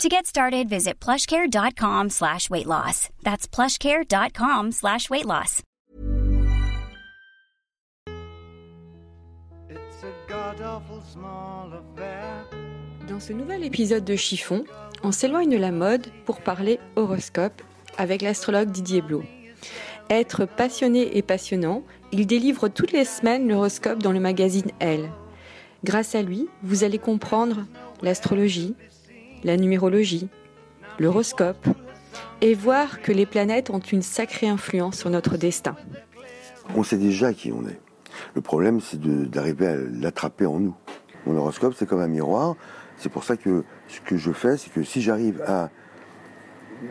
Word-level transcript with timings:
To 0.00 0.08
get 0.08 0.26
started, 0.26 0.68
visit 0.68 0.98
plushcare.com 0.98 2.10
slash 2.10 2.50
weight 2.50 2.66
loss. 2.66 3.08
That's 3.22 3.46
plushcare.com 3.46 4.72
slash 4.72 5.08
weight 5.10 5.26
loss. 5.26 5.62
Dans 13.08 13.20
ce 13.20 13.32
nouvel 13.32 13.62
épisode 13.64 14.04
de 14.04 14.16
Chiffon, 14.16 14.64
on 15.04 15.12
s'éloigne 15.12 15.50
de 15.50 15.56
la 15.56 15.70
mode 15.70 16.06
pour 16.24 16.40
parler 16.40 16.80
horoscope 16.96 17.62
avec 17.96 18.22
l'astrologue 18.22 18.70
Didier 18.70 19.02
Blot. 19.02 19.22
Être 20.10 20.46
passionné 20.46 21.16
et 21.16 21.22
passionnant, 21.22 21.84
il 22.10 22.26
délivre 22.26 22.68
toutes 22.68 22.92
les 22.92 23.04
semaines 23.04 23.48
l'horoscope 23.48 24.02
dans 24.02 24.12
le 24.12 24.20
magazine 24.20 24.70
Elle. 24.80 25.10
Grâce 25.84 26.14
à 26.14 26.22
lui, 26.22 26.48
vous 26.62 26.84
allez 26.84 26.98
comprendre 26.98 27.66
l'astrologie, 28.02 28.74
la 29.44 29.56
numérologie, 29.56 30.28
l'horoscope, 30.98 31.66
et 32.40 32.54
voir 32.54 33.00
que 33.00 33.12
les 33.12 33.26
planètes 33.26 33.70
ont 33.70 33.78
une 33.78 34.02
sacrée 34.02 34.48
influence 34.48 34.98
sur 34.98 35.10
notre 35.10 35.36
destin. 35.36 35.76
On 36.76 36.82
sait 36.82 36.98
déjà 36.98 37.32
qui 37.32 37.52
on 37.52 37.66
est. 37.66 37.80
Le 38.34 38.40
problème, 38.40 38.80
c'est 38.80 39.00
d'arriver 39.00 39.66
à 39.66 39.76
l'attraper 39.76 40.46
en 40.46 40.58
nous. 40.58 40.74
Mon 41.26 41.36
horoscope, 41.36 41.74
c'est 41.76 41.86
comme 41.86 42.00
un 42.00 42.08
miroir. 42.08 42.56
C'est 42.96 43.08
pour 43.08 43.24
ça 43.24 43.36
que 43.36 43.64
ce 43.88 44.00
que 44.00 44.16
je 44.16 44.32
fais, 44.32 44.56
c'est 44.56 44.72
que 44.72 44.82
si 44.82 45.00
j'arrive 45.00 45.42
à 45.46 45.70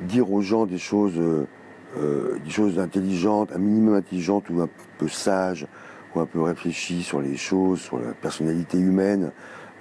dire 0.03 0.31
aux 0.31 0.41
gens 0.41 0.65
des 0.65 0.77
choses, 0.77 1.17
euh, 1.17 1.47
euh, 1.97 2.37
intelligentes, 2.77 3.51
un 3.53 3.57
minimum 3.57 3.95
intelligentes 3.95 4.49
ou 4.49 4.61
un 4.61 4.69
peu 4.97 5.07
sages, 5.07 5.67
ou 6.15 6.19
un 6.19 6.25
peu 6.25 6.41
réfléchies 6.41 7.03
sur 7.03 7.21
les 7.21 7.37
choses, 7.37 7.81
sur 7.81 7.99
la 7.99 8.13
personnalité 8.13 8.77
humaine, 8.77 9.31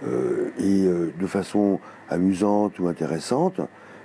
et 0.02 0.84
de 0.84 1.26
façon 1.26 1.80
amusante 2.08 2.78
ou 2.78 2.88
intéressante, 2.88 3.60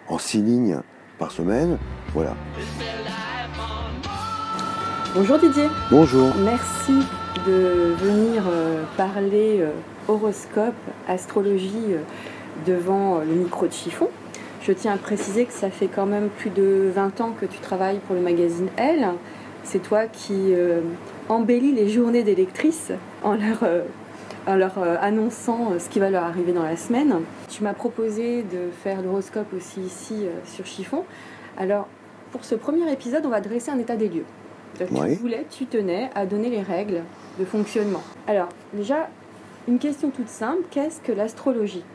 en 0.07 0.17
six 0.17 0.41
lignes 0.41 0.79
par 1.17 1.31
semaine, 1.31 1.77
voilà. 2.13 2.35
Bonjour 5.15 5.37
Didier. 5.37 5.67
Bonjour. 5.89 6.33
Merci 6.43 7.05
de 7.47 7.93
venir 7.97 8.43
parler 8.97 9.65
horoscope, 10.07 10.73
astrologie 11.07 11.95
devant 12.65 13.19
le 13.19 13.33
micro 13.33 13.67
de 13.67 13.73
chiffon. 13.73 14.09
Je 14.65 14.71
tiens 14.71 14.93
à 14.93 14.97
préciser 14.97 15.45
que 15.45 15.53
ça 15.53 15.69
fait 15.69 15.87
quand 15.87 16.07
même 16.07 16.29
plus 16.29 16.49
de 16.49 16.89
20 16.95 17.21
ans 17.21 17.35
que 17.39 17.45
tu 17.45 17.59
travailles 17.59 17.99
pour 18.07 18.15
le 18.15 18.21
magazine 18.21 18.67
Elle. 18.77 19.07
C'est 19.63 19.81
toi 19.81 20.07
qui 20.07 20.53
euh, 20.55 20.81
embellis 21.29 21.71
les 21.71 21.87
journées 21.87 22.23
des 22.23 22.33
lectrices 22.33 22.91
en 23.23 23.33
leur, 23.33 23.59
euh, 23.61 23.83
en 24.47 24.55
leur 24.55 24.77
euh, 24.77 24.95
annonçant 25.01 25.79
ce 25.79 25.89
qui 25.89 25.99
va 25.99 26.09
leur 26.09 26.23
arriver 26.23 26.53
dans 26.53 26.63
la 26.63 26.77
semaine. 26.77 27.21
Tu 27.49 27.63
m'as 27.63 27.73
proposé 27.73 28.43
de 28.43 28.69
faire 28.83 29.01
l'horoscope 29.01 29.53
aussi 29.53 29.81
ici 29.81 30.25
sur 30.45 30.65
Chiffon. 30.65 31.03
Alors, 31.57 31.87
pour 32.31 32.43
ce 32.43 32.55
premier 32.55 32.91
épisode, 32.91 33.25
on 33.25 33.29
va 33.29 33.41
dresser 33.41 33.71
un 33.71 33.79
état 33.79 33.95
des 33.95 34.09
lieux. 34.09 34.25
Tu 34.77 35.15
voulais, 35.15 35.45
tu 35.49 35.65
tenais 35.67 36.09
à 36.15 36.25
donner 36.25 36.49
les 36.49 36.61
règles 36.61 37.03
de 37.39 37.45
fonctionnement. 37.45 38.03
Alors, 38.27 38.49
déjà, 38.73 39.07
une 39.69 39.79
question 39.79 40.09
toute 40.09 40.27
simple, 40.27 40.63
qu'est-ce 40.69 40.99
que 40.99 41.13
l'astrologie? 41.13 41.85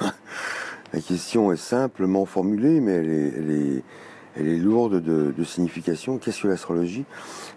La 0.92 1.00
question 1.00 1.52
est 1.52 1.56
simplement 1.56 2.26
formulée, 2.26 2.80
mais 2.80 2.94
elle 2.94 3.10
est, 3.50 3.84
elle 4.36 4.48
est, 4.48 4.56
lourde 4.58 5.00
de, 5.00 5.44
signification. 5.44 6.18
Qu'est-ce 6.18 6.42
que 6.42 6.48
l'astrologie? 6.48 7.04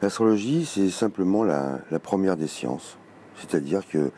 L'astrologie, 0.04 0.66
c'est 0.66 0.90
simplement 0.90 1.44
la, 1.44 1.80
première 2.04 2.38
des 2.38 2.48
sciences. 2.48 2.99
C'est-à-dire 3.40 3.88
que 3.88 4.12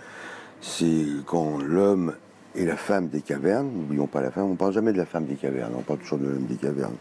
c'est 0.61 1.05
quand 1.25 1.59
l'homme 1.59 2.13
et 2.55 2.65
la 2.65 2.75
femme 2.75 3.07
des 3.07 3.21
cavernes, 3.21 3.71
n'oublions 3.71 4.07
pas 4.07 4.21
la 4.21 4.31
femme, 4.31 4.45
on 4.45 4.51
ne 4.51 4.55
parle 4.55 4.73
jamais 4.73 4.91
de 4.91 4.97
la 4.97 5.05
femme 5.05 5.25
des 5.25 5.35
cavernes, 5.35 5.73
on 5.77 5.81
parle 5.81 5.99
toujours 5.99 6.17
de 6.17 6.25
l'homme 6.25 6.45
des 6.45 6.55
cavernes. 6.55 6.97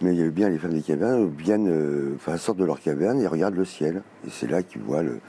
Mais 0.00 0.12
il 0.12 0.20
y 0.20 0.22
a 0.22 0.30
bien 0.30 0.48
les 0.48 0.58
femmes 0.58 0.74
des 0.74 0.82
cavernes 0.82 1.32
viennent, 1.36 1.68
euh, 1.68 2.14
enfin, 2.16 2.36
sortent 2.36 2.58
de 2.58 2.64
leur 2.64 2.80
caverne 2.80 3.20
et 3.20 3.26
regardent 3.26 3.54
le 3.54 3.64
ciel. 3.64 4.02
Et 4.26 4.30
c'est 4.30 4.50
là 4.50 4.62
qu'ils 4.62 4.82
voient 4.82 5.02
le, 5.02 5.20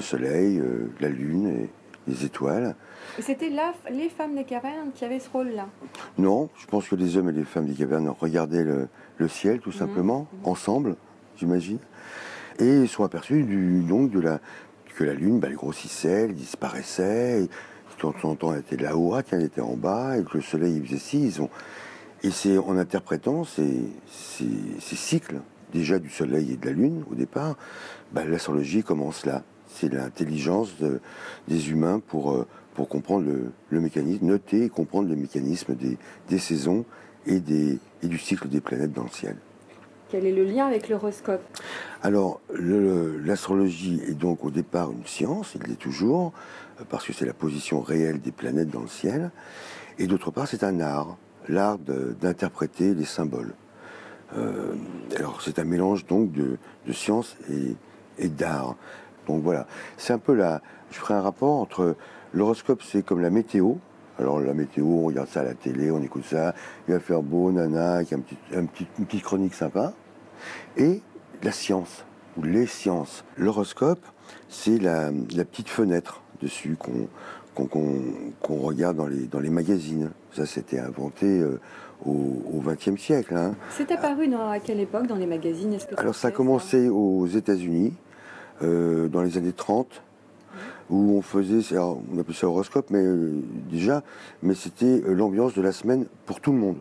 soleil, 0.00 0.58
euh, 0.58 0.90
la 1.00 1.08
lune 1.08 1.46
et 1.46 1.68
les 2.08 2.24
étoiles. 2.24 2.74
C'était 3.20 3.50
les 3.90 4.08
femmes 4.08 4.34
des 4.34 4.44
cavernes 4.44 4.90
qui 4.94 5.04
avaient 5.04 5.20
ce 5.20 5.30
rôle-là? 5.30 5.68
Non, 6.18 6.48
je 6.56 6.66
pense 6.66 6.88
que 6.88 6.96
les 6.96 7.16
hommes 7.16 7.28
et 7.28 7.32
les 7.32 7.44
femmes 7.44 7.66
des 7.66 7.74
cavernes 7.74 8.08
regardaient 8.20 8.64
le, 8.64 9.28
ciel 9.28 9.60
tout 9.60 9.70
mhm. 9.70 9.76
simplement, 9.76 10.26
mhm. 10.32 10.50
ensemble, 10.50 10.96
j'imagine. 11.36 11.78
Et 12.58 12.82
ils 12.82 12.88
sont 12.88 13.04
aperçus 13.04 13.44
du, 13.44 13.82
donc 13.82 14.10
de 14.10 14.20
la, 14.20 14.40
que 14.98 15.04
la 15.04 15.14
lune, 15.14 15.38
bah, 15.38 15.46
elle 15.48 15.54
grossissait, 15.54 16.24
elle 16.24 16.34
disparaissait. 16.34 17.42
De 17.42 18.00
temps 18.00 18.14
en 18.24 18.34
temps, 18.34 18.52
elle 18.52 18.60
était 18.60 18.76
là-haut, 18.76 19.14
elle 19.30 19.42
était 19.44 19.60
en 19.60 19.76
bas, 19.76 20.18
et 20.18 20.24
que 20.24 20.38
le 20.38 20.42
soleil 20.42 20.76
il 20.76 20.84
faisait 20.84 20.98
ci. 20.98 21.22
Ils 21.22 21.40
ont... 21.40 21.50
Et 22.24 22.32
c'est 22.32 22.58
en 22.58 22.76
interprétant 22.76 23.44
ces, 23.44 23.84
cycles, 24.80 25.40
déjà 25.72 26.00
du 26.00 26.10
soleil 26.10 26.52
et 26.52 26.56
de 26.56 26.66
la 26.66 26.72
lune 26.72 27.04
au 27.10 27.14
départ, 27.14 27.56
bah, 28.12 28.24
l'astrologie 28.24 28.82
commence 28.82 29.24
là. 29.24 29.44
C'est 29.68 29.92
l'intelligence 29.92 30.74
des 31.46 31.70
humains 31.70 32.00
pour, 32.04 32.32
euh, 32.32 32.46
comprendre 32.88 33.24
le, 33.70 33.80
mécanisme, 33.80 34.26
noter 34.26 34.64
et 34.64 34.68
comprendre 34.68 35.08
le 35.08 35.16
mécanisme 35.16 35.76
des, 35.76 36.38
saisons 36.38 36.84
et, 37.26 37.38
des, 37.38 37.78
et 38.02 38.08
du 38.08 38.18
cycle 38.18 38.48
des 38.48 38.60
planètes 38.60 38.92
dans 38.92 39.04
le 39.04 39.10
ciel. 39.10 39.36
Quel 40.10 40.24
est 40.24 40.32
le 40.32 40.44
lien 40.44 40.66
avec 40.66 40.88
l'horoscope? 40.88 41.42
Alors, 42.02 42.40
l'astrologie 42.50 44.00
est 44.06 44.14
donc 44.14 44.44
au 44.44 44.50
départ 44.50 44.90
une 44.90 45.06
science, 45.06 45.54
il 45.54 45.68
l'est 45.68 45.78
toujours, 45.78 46.32
euh, 46.80 46.84
parce 46.88 47.04
que 47.04 47.12
c'est 47.12 47.26
la 47.26 47.34
position 47.34 47.80
réelle 47.80 48.20
des 48.20 48.32
planètes 48.32 48.70
dans 48.70 48.80
le 48.80 48.88
ciel, 48.88 49.30
et 49.98 50.06
d'autre 50.06 50.30
part, 50.30 50.48
c'est 50.48 50.64
un 50.64 50.80
art, 50.80 51.16
l'art 51.48 51.78
d'interpréter 51.78 52.94
les 52.94 53.04
symboles. 53.04 53.54
Euh, 54.36 54.74
alors, 55.16 55.42
c'est 55.42 55.58
un 55.58 55.64
mélange 55.64 56.06
donc 56.06 56.32
de, 56.32 56.58
science 56.92 57.36
et, 57.50 57.76
et 58.18 58.28
d'art. 58.28 58.76
Donc 59.26 59.42
voilà, 59.42 59.66
c'est 59.98 60.12
un 60.12 60.18
peu 60.18 60.34
la. 60.34 60.62
Je 60.90 60.96
ferai 60.96 61.14
un 61.14 61.20
rapport 61.20 61.60
entre 61.60 61.96
L'horoscope, 62.34 62.82
c'est 62.82 63.02
comme 63.02 63.20
la 63.20 63.30
météo. 63.30 63.74
Alors 64.18 64.40
la 64.40 64.54
météo, 64.54 64.84
on 64.84 65.04
regarde 65.04 65.28
ça 65.28 65.40
à 65.40 65.44
la 65.44 65.54
télé, 65.54 65.90
on 65.90 66.02
écoute 66.02 66.24
ça, 66.24 66.54
il 66.86 66.94
va 66.94 67.00
faire 67.00 67.22
beau, 67.22 67.52
nana, 67.52 67.94
avec 67.94 68.12
un 68.12 68.20
petit, 68.20 68.36
un 68.54 68.64
petit, 68.64 68.86
une 68.98 69.06
petite 69.06 69.22
chronique 69.22 69.54
sympa. 69.54 69.92
Et 70.76 71.00
la 71.42 71.52
science, 71.52 72.04
ou 72.36 72.42
les 72.42 72.66
sciences. 72.66 73.24
L'horoscope, 73.36 74.04
c'est 74.48 74.78
la, 74.78 75.10
petite 75.44 75.68
fenêtre 75.68 76.22
dessus 76.42 76.76
qu'on 77.54 78.56
regarde 78.56 78.96
dans 78.96 79.06
les, 79.06 79.26
dans 79.26 79.40
les 79.40 79.50
magazines. 79.50 80.10
Ça, 80.32 80.46
c'était 80.46 80.78
inventé 80.78 81.26
euh, 81.26 81.60
au 82.04 82.62
XXe 82.64 83.00
siècle. 83.00 83.36
Hein. 83.36 83.54
C'est 83.70 83.90
apparu 83.92 84.28
dans, 84.28 84.50
à 84.50 84.58
quelle 84.58 84.80
époque 84.80 85.06
dans 85.06 85.16
les 85.16 85.26
magazines? 85.26 85.76
Alors 85.96 86.14
ça 86.14 86.28
a 86.28 86.30
commencé 86.30 86.88
aux 86.88 87.26
États-Unis, 87.26 87.94
euh, 88.62 89.08
dans 89.08 89.22
les 89.22 89.36
années 89.36 89.52
30 89.52 90.02
où 90.90 91.16
on 91.18 91.22
faisait, 91.22 91.76
on 91.78 92.18
appelait 92.18 92.34
ça 92.34 92.48
horoscope, 92.48 92.90
mais 92.90 93.02
euh, 93.02 93.40
déjà, 93.70 94.02
mais 94.42 94.54
c'était 94.54 95.02
euh, 95.06 95.12
l'ambiance 95.12 95.54
de 95.54 95.62
la 95.62 95.72
semaine 95.72 96.06
pour 96.26 96.40
tout 96.40 96.52
le 96.52 96.58
monde. 96.58 96.78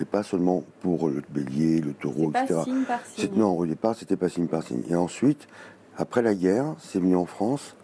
Et 0.00 0.04
pas 0.04 0.22
seulement 0.22 0.62
pour 0.80 1.08
le 1.08 1.22
bélier, 1.28 1.80
le 1.80 1.92
taureau, 1.92 2.30
etc. 2.30 2.46
Pas 2.54 2.64
signe 2.64 2.84
par 2.84 3.00
signe. 3.04 3.30
Non, 3.34 3.58
au 3.58 3.66
départ, 3.66 3.96
c'était 3.96 4.16
pas 4.16 4.28
signe 4.28 4.46
par 4.46 4.62
signe. 4.62 4.82
Et 4.88 4.94
ensuite, 4.94 5.48
après 5.96 6.22
la 6.22 6.34
guerre, 6.34 6.76
c'est 6.78 7.00
venu 7.00 7.16
en 7.16 7.26
France, 7.26 7.76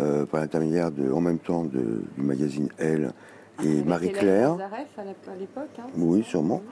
euh, 0.00 0.26
par 0.26 0.40
l'intermédiaire 0.40 0.90
de, 0.90 1.10
en 1.12 1.20
même 1.20 1.38
temps 1.38 1.64
du 1.64 1.78
magazine 2.16 2.68
Elle 2.78 3.12
et 3.62 3.82
Marie-Claire. 3.84 4.52
à 4.52 5.34
l'époque. 5.38 5.70
Hein, 5.78 5.84
oui, 5.96 6.22
sûrement. 6.24 6.62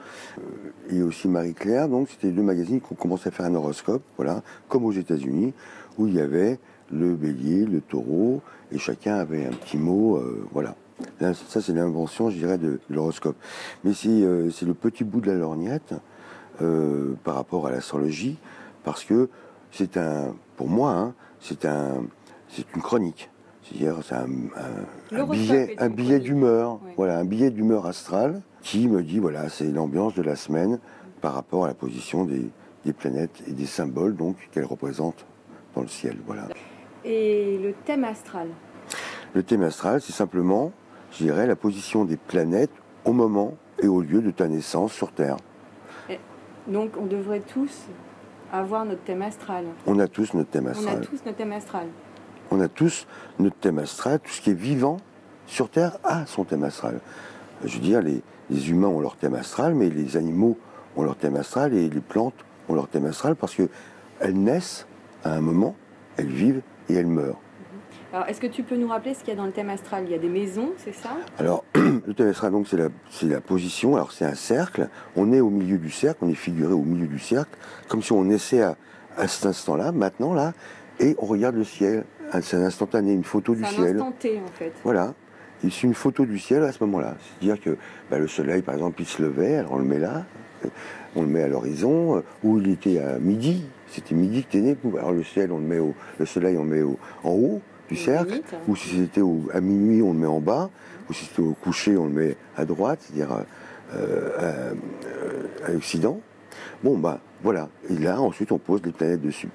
et 0.89 1.01
aussi 1.01 1.27
Marie-Claire. 1.29 1.87
Donc, 1.87 2.09
c'était 2.09 2.31
deux 2.31 2.43
magazines 2.43 2.81
qui 2.81 2.91
ont 2.91 2.95
commencé 2.95 3.29
à 3.29 3.31
faire 3.31 3.45
un 3.45 3.55
horoscope, 3.55 4.03
voilà, 4.17 4.43
comme 4.67 4.85
aux 4.85 4.91
États-Unis, 4.91 5.53
où 5.97 6.07
il 6.07 6.15
y 6.15 6.19
avait 6.19 6.59
le 6.91 7.15
bélier, 7.15 7.65
le 7.65 7.81
taureau, 7.81 8.41
et 8.71 8.77
chacun 8.77 9.15
avait 9.15 9.45
un 9.45 9.51
petit 9.51 9.77
mot, 9.77 10.17
euh, 10.17 10.45
voilà. 10.51 10.75
ça, 11.19 11.61
c'est 11.61 11.73
l'invention, 11.73 12.29
je 12.29 12.37
dirais, 12.37 12.57
de, 12.57 12.79
l'horoscope. 12.89 13.35
Mais 13.83 13.91
euh, 14.05 14.49
c'est 14.51 14.65
le 14.65 14.73
petit 14.73 15.03
bout 15.03 15.21
de 15.21 15.27
la 15.27 15.37
lorgnette 15.37 15.93
euh, 16.61 17.13
par 17.23 17.35
rapport 17.35 17.67
à 17.67 17.71
l'astrologie, 17.71 18.37
parce 18.83 19.03
que 19.03 19.29
c'est 19.71 19.97
un, 19.97 20.35
pour 20.57 20.69
moi, 20.69 20.91
hein, 20.91 21.13
c'est 21.39 21.65
un, 21.65 22.03
c'est 22.49 22.65
une 22.75 22.81
chronique. 22.81 23.29
C'est-à-dire, 23.63 23.97
c'est 24.03 24.15
un, 24.15 25.25
billet, 25.25 25.75
un 25.79 25.89
billet 25.89 26.19
d'humeur, 26.19 26.79
voilà, 26.97 27.17
un 27.17 27.25
billet 27.25 27.49
d'humeur 27.49 27.87
astrale 27.87 28.41
qui 28.61 28.87
me 28.87 29.01
dit, 29.01 29.17
voilà, 29.17 29.49
c'est 29.49 29.65
l'ambiance 29.65 30.13
de 30.13 30.21
la 30.21 30.35
semaine 30.35 30.79
par 31.19 31.33
rapport 31.33 31.65
à 31.65 31.67
la 31.69 31.73
position 31.73 32.25
des, 32.25 32.47
des 32.85 32.93
planètes 32.93 33.41
et 33.47 33.51
des 33.51 33.65
symboles 33.65 34.15
donc 34.15 34.35
qu'elles 34.51 34.65
représentent 34.65 35.25
dans 35.75 35.81
le 35.81 35.87
ciel. 35.87 36.17
Voilà. 36.25 36.47
Et 37.05 37.59
le 37.61 37.73
thème 37.85 38.03
astral 38.03 38.47
Le 39.35 39.43
thème 39.43 39.61
astral, 39.61 40.01
c'est 40.01 40.11
simplement, 40.11 40.71
je 41.11 41.23
dirais, 41.23 41.45
la 41.45 41.55
position 41.55 42.03
des 42.03 42.17
planètes 42.17 42.71
au 43.05 43.13
moment 43.13 43.53
et 43.79 43.87
au 43.87 44.01
lieu 44.01 44.21
de 44.21 44.31
ta 44.31 44.47
naissance 44.47 44.91
sur 44.91 45.11
Terre. 45.11 45.37
donc 46.67 46.91
on 46.99 47.05
devrait 47.05 47.41
tous 47.41 47.83
avoir 48.51 48.85
notre 48.85 49.03
thème 49.03 49.21
astral. 49.21 49.65
On 49.85 49.99
a 49.99 50.07
tous 50.07 50.33
notre 50.33 50.49
thème 50.49 50.65
On 50.65 50.71
astral. 50.71 50.97
a 50.97 51.05
tous 51.05 51.25
notre 51.25 51.37
thème 51.37 51.51
astral. 51.51 51.87
On 52.51 52.59
a 52.59 52.67
tous 52.67 53.05
notre 53.37 53.55
thème 53.57 53.79
astral. 53.79 54.19
Tout 54.19 54.31
ce 54.31 54.41
qui 54.41 54.49
est 54.51 54.53
vivant 54.53 54.97
sur 55.45 55.69
Terre 55.69 55.97
a 56.03 56.25
son 56.25 56.43
thème 56.43 56.63
astral. 56.63 56.99
Je 57.63 57.75
veux 57.75 57.81
dire, 57.83 58.01
les, 58.01 58.23
les 58.49 58.69
humains 58.71 58.87
ont 58.87 58.99
leur 58.99 59.15
thème 59.15 59.35
astral, 59.35 59.75
mais 59.75 59.89
les 59.89 60.17
animaux 60.17 60.57
ont 60.95 61.03
leur 61.03 61.17
thème 61.17 61.35
astral 61.35 61.73
et 61.73 61.87
les 61.89 62.01
plantes 62.01 62.33
ont 62.67 62.73
leur 62.73 62.87
thème 62.87 63.05
astral 63.05 63.35
parce 63.35 63.53
qu'elles 63.55 63.69
naissent 64.39 64.87
à 65.23 65.33
un 65.33 65.41
moment, 65.41 65.75
elles 66.17 66.27
vivent 66.29 66.61
et 66.89 66.93
elles 66.95 67.07
meurent. 67.07 67.39
Alors, 68.13 68.27
est-ce 68.27 68.39
que 68.39 68.47
tu 68.47 68.63
peux 68.63 68.77
nous 68.77 68.87
rappeler 68.87 69.13
ce 69.13 69.19
qu'il 69.19 69.29
y 69.29 69.31
a 69.31 69.35
dans 69.35 69.45
le 69.45 69.51
thème 69.51 69.69
astral? 69.69 70.03
Il 70.05 70.11
y 70.11 70.15
a 70.15 70.17
des 70.19 70.29
maisons, 70.29 70.69
c'est 70.77 70.93
ça? 70.93 71.17
Alors, 71.37 71.65
le 71.75 72.13
thème 72.13 72.29
astral, 72.29 72.51
donc, 72.51 72.67
c'est 72.67 72.77
la, 72.77 72.87
c'est 73.09 73.25
la 73.27 73.41
position. 73.41 73.95
Alors, 73.95 74.11
c'est 74.13 74.23
un 74.25 74.35
cercle. 74.35 74.87
On 75.17 75.33
est 75.33 75.41
au 75.41 75.49
milieu 75.49 75.77
du 75.77 75.89
cercle, 75.89 76.19
on 76.21 76.29
est 76.29 76.33
figuré 76.35 76.71
au 76.73 76.81
milieu 76.83 77.07
du 77.07 77.19
cercle, 77.19 77.57
comme 77.89 78.01
si 78.01 78.13
on 78.13 78.23
naissait 78.23 78.61
à, 78.61 78.77
à 79.17 79.27
cet 79.27 79.45
instant-là, 79.47 79.91
maintenant, 79.91 80.33
là, 80.33 80.53
et 80.99 81.15
on 81.19 81.25
regarde 81.25 81.55
le 81.55 81.65
ciel. 81.65 82.05
C'est 82.41 82.57
un 82.57 82.63
instantané, 82.63 83.11
une 83.13 83.23
photo 83.23 83.53
du 83.53 83.61
C'est 83.63 83.67
un 83.67 83.83
ciel. 83.83 83.95
instant 83.97 84.13
T, 84.17 84.39
en 84.39 84.51
fait. 84.57 84.71
Voilà. 84.83 85.13
Et 85.63 85.69
c'est 85.69 85.83
une 85.83 85.93
photo 85.93 86.25
du 86.25 86.39
ciel 86.39 86.63
à 86.63 86.71
ce 86.71 86.83
moment-là. 86.85 87.15
C'est-à-dire 87.39 87.61
que 87.61 87.77
bah, 88.09 88.17
le 88.17 88.27
soleil, 88.27 88.61
par 88.61 88.75
exemple, 88.75 89.01
il 89.01 89.05
se 89.07 89.21
levait, 89.21 89.57
alors 89.57 89.73
on 89.73 89.77
le 89.77 89.85
met 89.85 89.99
là, 89.99 90.25
on 91.15 91.21
le 91.21 91.27
met 91.27 91.43
à 91.43 91.47
l'horizon, 91.47 92.17
euh, 92.17 92.21
où 92.43 92.59
il 92.59 92.69
était 92.69 92.99
à 92.99 93.19
midi. 93.19 93.65
C'était 93.95 94.15
midi 94.15 94.43
que 94.43 94.51
t'es 94.51 94.61
né. 94.61 94.75
Alors 94.97 95.11
le 95.13 95.23
ciel, 95.23 95.51
on 95.51 95.57
le 95.59 95.63
met 95.65 95.79
au, 95.79 95.93
le 96.19 96.25
soleil, 96.25 96.57
on 96.57 96.63
le 96.65 96.69
met 96.69 96.81
au- 96.81 96.97
en 97.23 97.31
haut 97.31 97.61
du 97.89 97.95
cercle. 97.95 98.41
Ou 98.67 98.75
si 98.75 98.89
c'était 98.89 99.21
à 99.53 99.61
minuit, 99.61 100.01
on 100.01 100.11
le 100.13 100.19
met 100.19 100.27
en 100.27 100.39
bas. 100.41 100.69
Ou 101.09 101.13
si 101.13 101.25
c'était 101.25 101.41
au 101.41 101.53
coucher, 101.53 101.95
on 101.97 102.05
le 102.07 102.11
met 102.13 102.37
à 102.57 102.65
droite, 102.65 102.99
c'est-à-dire 103.01 103.43
euh, 103.95 104.73
à, 105.63 105.67
à- 105.67 105.71
l'Occident. 105.71 106.19
Bon, 106.83 106.97
bah 106.97 107.19
voilà. 107.43 107.69
Et 107.89 107.95
là, 107.97 108.19
ensuite, 108.21 108.51
on 108.51 108.57
pose 108.57 108.81
les 108.83 108.91
planètes 108.91 109.21
dessus. 109.21 109.49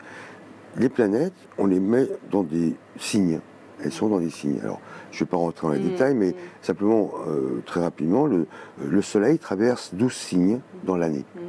Les 0.77 0.89
planètes, 0.89 1.33
on 1.59 1.67
les 1.67 1.81
met 1.81 2.07
dans 2.31 2.43
des 2.43 2.75
signes. 2.99 3.41
Elles 3.83 3.93
sont 3.93 4.09
dans 4.09 4.21
des 4.21 4.31
signes. 4.31 4.61
Alors, 4.63 4.81
je 5.11 5.17
ne 5.17 5.21
vais 5.27 5.31
pas 5.31 5.37
rentrer 5.37 5.67
dans 5.67 5.73
les 5.73 5.81
Mm, 5.81 5.89
détails, 5.91 6.15
mais 6.15 6.35
simplement, 6.63 7.11
euh, 7.27 7.63
très 7.67 7.81
rapidement, 7.81 8.27
le, 8.27 8.47
le 8.87 9.03
Soleil 9.03 9.39
traverse 9.39 9.95
12 9.95 10.13
signes 10.13 10.61
dans 10.85 10.97
l'année. 10.97 11.25
Mhm, 11.35 11.43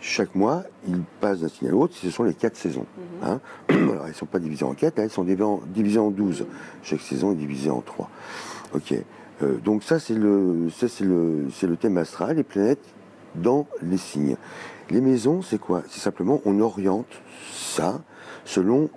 Chaque 0.00 0.34
mois, 0.34 0.64
il 0.88 1.02
passe 1.20 1.40
d'un 1.40 1.48
signe 1.48 1.68
à 1.68 1.70
l'autre. 1.70 1.94
Ce 1.94 2.10
sont 2.10 2.24
les 2.24 2.34
quatre 2.34 2.56
saisons. 2.56 2.86
mhm. 3.22 3.28
Hein 3.28 3.40
Alors, 3.68 4.04
elles 4.04 4.12
ne 4.12 4.14
sont 4.14 4.26
pas 4.26 4.38
divisées 4.38 4.64
en 4.64 4.74
quatre, 4.74 4.96
là, 4.96 5.04
elles 5.04 5.10
sont 5.10 5.24
divisées 5.24 5.42
en, 5.44 5.60
divisées 5.66 5.98
en 5.98 6.10
12. 6.10 6.40
Mhm. 6.40 6.46
Chaque 6.82 7.00
saison 7.00 7.32
est 7.32 7.36
divisée 7.36 7.70
en 7.70 7.80
trois. 7.80 8.08
Ok. 8.74 8.94
Euh, 9.42 9.56
donc 9.58 9.82
ça, 9.82 9.98
c'est 9.98 10.14
le, 10.14 10.68
ça, 10.70 10.88
c'est 10.88 11.04
le, 11.04 11.48
c'est 11.52 11.66
le 11.66 11.76
thème 11.76 11.98
astral, 11.98 12.36
les 12.36 12.42
planètes 12.44 12.84
dans 13.34 13.66
les 13.82 13.98
signes. 13.98 14.36
Les 14.90 15.00
maisons, 15.00 15.42
c'est 15.42 15.58
quoi? 15.58 15.82
C'est 15.88 16.00
simplement, 16.00 16.40
on 16.44 16.60
oriente 16.60 17.20
ça 17.52 18.00
selon 18.44 18.88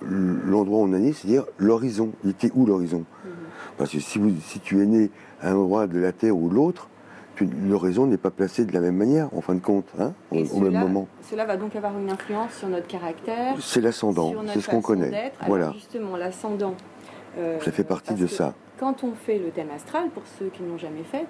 l'endroit 0.00 0.78
où 0.78 0.84
on 0.84 0.92
est 0.94 0.98
né, 0.98 1.12
c'est-à-dire 1.12 1.44
l'horizon. 1.58 2.12
Il 2.24 2.30
était 2.30 2.50
où 2.54 2.66
l'horizon? 2.66 2.98
Mhm. 3.24 3.30
Parce 3.78 3.90
que 3.90 4.00
si, 4.00 4.18
vous, 4.18 4.32
si 4.46 4.60
tu 4.60 4.80
es 4.80 4.86
né 4.86 5.10
à 5.40 5.50
un 5.50 5.56
endroit 5.56 5.86
de 5.86 5.98
la 5.98 6.12
Terre 6.12 6.36
ou 6.36 6.48
l'autre, 6.48 6.88
tu- 7.36 7.46
l'horizon 7.46 8.06
n'est 8.06 8.16
pas 8.16 8.30
placé 8.30 8.64
de 8.64 8.72
la 8.72 8.80
même 8.80 8.96
manière, 8.96 9.28
en 9.34 9.40
fin 9.40 9.54
de 9.54 9.60
compte, 9.60 9.86
hein, 9.98 10.12
au, 10.30 10.60
même 10.60 10.78
moment. 10.78 11.06
Cela 11.22 11.44
va 11.44 11.56
donc 11.56 11.74
avoir 11.76 11.98
une 11.98 12.10
influence 12.10 12.52
sur 12.54 12.68
notre 12.68 12.86
caractère, 12.86 13.54
C'est 13.60 13.80
l'ascendant, 13.80 14.34
c'est 14.52 14.60
ce 14.60 14.68
qu'on 14.68 14.82
connaît. 14.82 15.08
Alors, 15.14 15.30
Voilà, 15.46 15.72
justement, 15.72 16.16
l'ascendant. 16.16 16.74
euh, 17.38 17.58
ça 17.60 17.72
fait 17.72 17.84
partie 17.84 18.14
de 18.14 18.26
ça, 18.26 18.54
Quand 18.78 19.04
on 19.04 19.12
fait 19.12 19.38
le 19.38 19.50
thème 19.50 19.70
astral, 19.74 20.08
pour 20.10 20.24
ceux 20.38 20.46
qui 20.46 20.62
ne 20.62 20.68
l'ont 20.68 20.78
jamais 20.78 21.04
fait, 21.04 21.26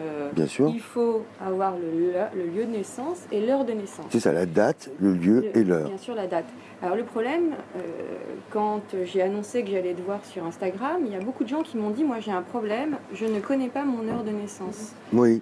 euh, 0.00 0.30
bien 0.32 0.46
sûr. 0.46 0.68
il 0.68 0.80
faut 0.80 1.24
avoir 1.40 1.72
le, 1.76 1.90
lieu- 1.98 2.12
le 2.34 2.44
lieu 2.46 2.64
de 2.66 2.70
naissance 2.72 3.18
et 3.32 3.44
l'heure 3.44 3.64
de 3.64 3.72
naissance. 3.72 4.06
C'est 4.10 4.20
ça, 4.20 4.32
la 4.32 4.46
date, 4.46 4.90
le 5.00 5.12
lieu 5.14 5.40
Le- 5.40 5.58
et 5.58 5.64
l'heure. 5.64 5.88
Bien 5.88 5.98
sûr, 5.98 6.14
la 6.14 6.26
date. 6.26 6.44
Alors 6.82 6.96
le 6.96 7.04
problème, 7.04 7.52
euh, 7.76 7.80
quand 8.50 8.82
j'ai 9.04 9.22
annoncé 9.22 9.62
que 9.62 9.70
j'allais 9.70 9.94
te 9.94 10.02
voir 10.02 10.24
sur 10.24 10.44
Instagram, 10.44 10.98
il 11.06 11.12
y 11.12 11.16
a 11.16 11.20
beaucoup 11.20 11.44
de 11.44 11.48
gens 11.48 11.62
qui 11.62 11.76
m'ont 11.78 11.90
dit, 11.90 12.04
moi 12.04 12.20
j'ai 12.20 12.32
un 12.32 12.42
problème, 12.42 12.96
je 13.14 13.24
ne 13.24 13.40
connais 13.40 13.68
pas 13.68 13.84
mon 13.84 14.06
heure 14.08 14.22
de 14.24 14.30
naissance. 14.30 14.92
Oui, 15.12 15.40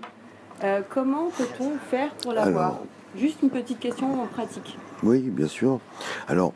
Euh, 0.62 0.82
comment 0.88 1.31
peut-on 1.37 1.73
faire 1.91 2.11
pour 2.23 2.32
l'avoir 2.32 2.79
Juste 3.17 3.43
une 3.43 3.50
petite 3.50 3.81
question 3.81 4.08
pratique. 4.32 4.76
oui, 5.02 5.19
bien 5.20 5.46
sûr. 5.49 5.79
Alors, 6.29 6.52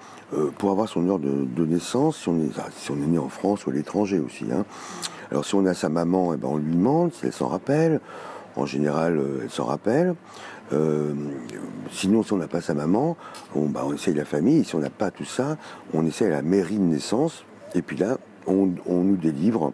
pour 0.58 0.70
avoir 0.70 0.88
son 0.88 1.08
heure 1.08 1.18
de, 1.18 1.44
de 1.44 1.64
naissance, 1.66 2.16
si 2.18 2.28
on, 2.28 2.38
est, 2.40 2.50
si 2.76 2.90
on 2.90 2.96
est 2.96 3.06
né 3.06 3.18
en 3.18 3.28
France 3.28 3.64
ou 3.66 3.70
à 3.70 3.72
l'étranger 3.72 4.18
aussi, 4.20 4.44
hein. 4.52 4.64
Alors 5.30 5.44
si 5.44 5.54
on 5.54 5.64
a 5.66 5.74
sa 5.74 5.88
maman, 5.88 6.34
eh 6.34 6.36
ben, 6.36 6.48
on 6.48 6.56
lui 6.56 6.74
demande 6.74 7.12
si 7.12 7.26
elle 7.26 7.32
s'en 7.32 7.48
rappelle. 7.48 8.00
En 8.56 8.66
général, 8.66 9.18
euh, 9.18 9.40
elle 9.42 9.50
s'en 9.50 9.64
rappelle. 9.66 10.14
Euh, 10.72 11.12
sinon, 11.92 12.22
si 12.22 12.32
on 12.32 12.36
n'a 12.38 12.48
pas 12.48 12.60
sa 12.60 12.74
maman, 12.74 13.16
on, 13.54 13.66
bah, 13.66 13.82
on 13.86 13.92
essaye 13.94 14.14
la 14.14 14.24
famille. 14.24 14.64
Si 14.64 14.74
on 14.74 14.80
n'a 14.80 14.90
pas 14.90 15.10
tout 15.10 15.24
ça, 15.24 15.56
on 15.94 16.04
essaye 16.06 16.30
la 16.30 16.42
mairie 16.42 16.76
de 16.78 16.82
naissance. 16.82 17.44
Et 17.74 17.82
puis 17.82 17.96
là, 17.96 18.18
on, 18.46 18.70
on 18.86 19.02
nous 19.02 19.16
délivre 19.16 19.72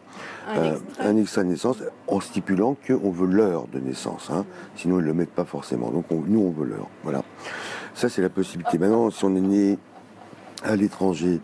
Un 0.49 0.59
euh, 0.59 0.73
extrait. 0.77 1.07
un 1.07 1.17
extrait 1.17 1.45
de 1.45 1.49
naissance 1.49 1.77
en 2.09 2.21
stipulant 2.21 2.77
qu'on 2.87 3.11
veut 3.11 3.27
l'heure 3.27 3.67
de 3.73 3.79
naissance. 3.79 4.29
hein. 4.31 4.45
Sinon, 4.77 4.99
ils 4.99 5.03
ne 5.03 5.07
le 5.07 5.15
mettent 5.15 5.31
pas 5.35 5.45
forcément. 5.45 5.91
Donc, 5.91 6.05
on- 6.11 6.23
nous, 6.27 6.41
on 6.41 6.51
veut 6.51 6.67
l'heure. 6.67 6.89
Voilà. 7.05 7.23
Ça, 7.95 8.09
c'est 8.09 8.23
la 8.23 8.29
possibilité. 8.29 8.77
Maintenant, 8.79 9.11
si 9.11 9.25
on 9.25 9.35
est 9.37 9.41
né 9.41 9.79
à 10.65 10.75
l'étranger, 10.77 11.41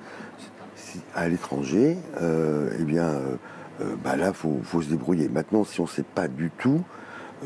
à 1.15 1.29
l'étranger, 1.29 1.97
euh, 2.21 2.71
eh 2.79 2.83
bien, 2.83 3.12
bah 4.05 4.17
là, 4.17 4.32
faut, 4.32 4.59
faut 4.62 4.82
se 4.82 4.88
débrouiller. 4.88 5.29
Maintenant, 5.29 5.65
si 5.65 5.81
on 5.81 5.85
ne 5.85 5.88
sait 5.88 6.03
pas 6.03 6.29
du 6.29 6.50
tout, 6.59 6.81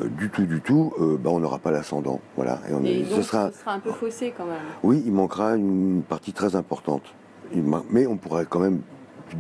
euh, 0.00 0.08
du 0.08 0.28
tout, 0.30 0.44
du 0.46 0.60
tout, 0.60 0.92
euh, 1.00 1.16
bah, 1.16 1.30
on 1.32 1.40
n'aura 1.40 1.58
pas 1.58 1.70
l'ascendant. 1.70 2.20
Voilà. 2.36 2.60
Et 2.68 2.74
on 2.74 2.82
Et 2.84 3.00
est- 3.00 3.02
donc, 3.02 3.10
ce 3.16 3.22
sera, 3.22 3.50
ce 3.52 3.58
sera 3.60 3.72
un 3.72 3.78
peu 3.80 3.92
faussé 3.92 4.32
quand 4.36 4.46
même. 4.46 4.56
oui, 4.82 5.02
il 5.06 5.12
manquera 5.12 5.54
une 5.56 6.02
partie 6.02 6.32
très 6.32 6.56
importante. 6.56 7.02
Il 7.54 7.62
Mais 7.90 8.06
on 8.06 8.16
pourrait 8.16 8.46
quand 8.48 8.58
même 8.60 8.80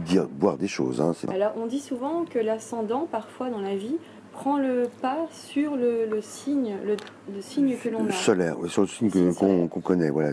dire, 0.06 0.26
voir 0.38 0.56
des 0.56 0.68
choses. 0.68 1.00
hein. 1.00 1.12
Alors, 1.32 1.52
on 1.56 1.66
dit 1.66 1.80
souvent 1.80 2.24
que 2.28 2.38
l'ascendant, 2.38 3.06
parfois 3.10 3.50
dans 3.50 3.60
la 3.60 3.76
vie, 3.76 3.96
prend 4.32 4.58
le 4.58 4.88
pas 5.00 5.26
sur 5.30 5.76
le, 5.76 6.06
le 6.10 6.20
signe, 6.20 6.76
le, 6.84 6.96
le 7.34 7.40
signe 7.40 7.76
que 7.76 7.88
l'on 7.88 8.02
Le 8.04 8.10
a. 8.10 8.12
solaire, 8.12 8.56
sur 8.66 8.82
le 8.82 8.88
signe 8.88 9.10
qu'on 9.34 9.68
connaît. 9.68 10.10
Voilà, 10.10 10.30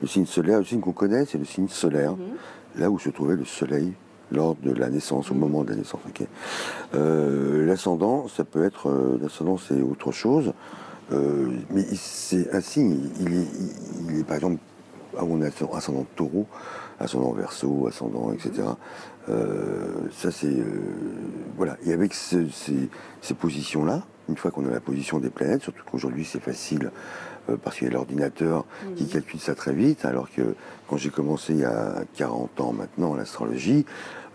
le 0.00 0.06
signe 0.06 0.26
solaire, 0.26 0.58
le 0.58 0.64
signe 0.64 0.80
qu'on 0.80 0.92
connaît, 0.92 1.24
c'est 1.24 1.38
le 1.38 1.44
signe 1.44 1.68
solaire, 1.68 2.12
Mhm. 2.12 2.36
là 2.76 2.90
où 2.90 2.98
se 2.98 3.08
trouvait 3.10 3.36
le 3.36 3.44
soleil 3.44 3.92
lors 4.32 4.54
de 4.56 4.72
la 4.72 4.88
naissance, 4.90 5.30
au 5.30 5.34
moment 5.34 5.64
de 5.64 5.70
la 5.70 5.76
naissance. 5.76 6.00
Euh, 6.94 7.66
l'ascendant, 7.66 8.28
ça 8.28 8.44
peut 8.44 8.64
être, 8.64 8.88
euh, 8.88 9.18
l'ascendant, 9.20 9.58
c'est 9.58 9.80
autre 9.80 10.12
chose, 10.12 10.52
euh, 11.12 11.48
mais 11.70 11.84
c'est 11.94 12.52
un 12.54 12.60
signe. 12.60 13.10
Il 13.20 14.18
est, 14.20 14.24
par 14.24 14.36
exemple, 14.36 14.58
ah, 15.16 15.24
on 15.24 15.40
a 15.42 15.46
ascendant 15.74 16.06
taureau, 16.16 16.46
ascendant 16.98 17.32
verso, 17.32 17.86
ascendant, 17.86 18.32
etc. 18.32 18.62
Ça, 19.26 20.30
c'est. 20.30 20.56
voilà. 21.56 21.76
Et 21.86 21.92
avec 21.92 22.12
ce- 22.14 22.48
ces, 22.50 22.88
ces 23.22 23.34
positions-là, 23.34 24.02
une 24.28 24.36
fois 24.36 24.50
qu'on 24.50 24.66
a 24.66 24.70
la 24.70 24.80
position 24.80 25.18
des 25.18 25.30
planètes, 25.30 25.62
surtout 25.62 25.82
qu'aujourd'hui 25.90 26.24
c'est 26.24 26.40
facile 26.40 26.90
euh, 27.50 27.56
parce 27.62 27.76
qu'il 27.76 27.86
y 27.88 27.90
a 27.90 27.92
l'ordinateur 27.92 28.64
qui 28.96 29.04
Mhm. 29.04 29.08
calcule 29.10 29.40
ça 29.40 29.54
très 29.54 29.72
vite, 29.72 30.04
alors 30.04 30.30
que 30.30 30.54
quand 30.88 30.96
j'ai 30.96 31.10
commencé 31.10 31.52
il 31.52 31.60
y 31.60 31.64
a 31.64 32.02
40 32.14 32.60
ans 32.60 32.72
maintenant 32.72 33.14
l'astrologie, 33.14 33.84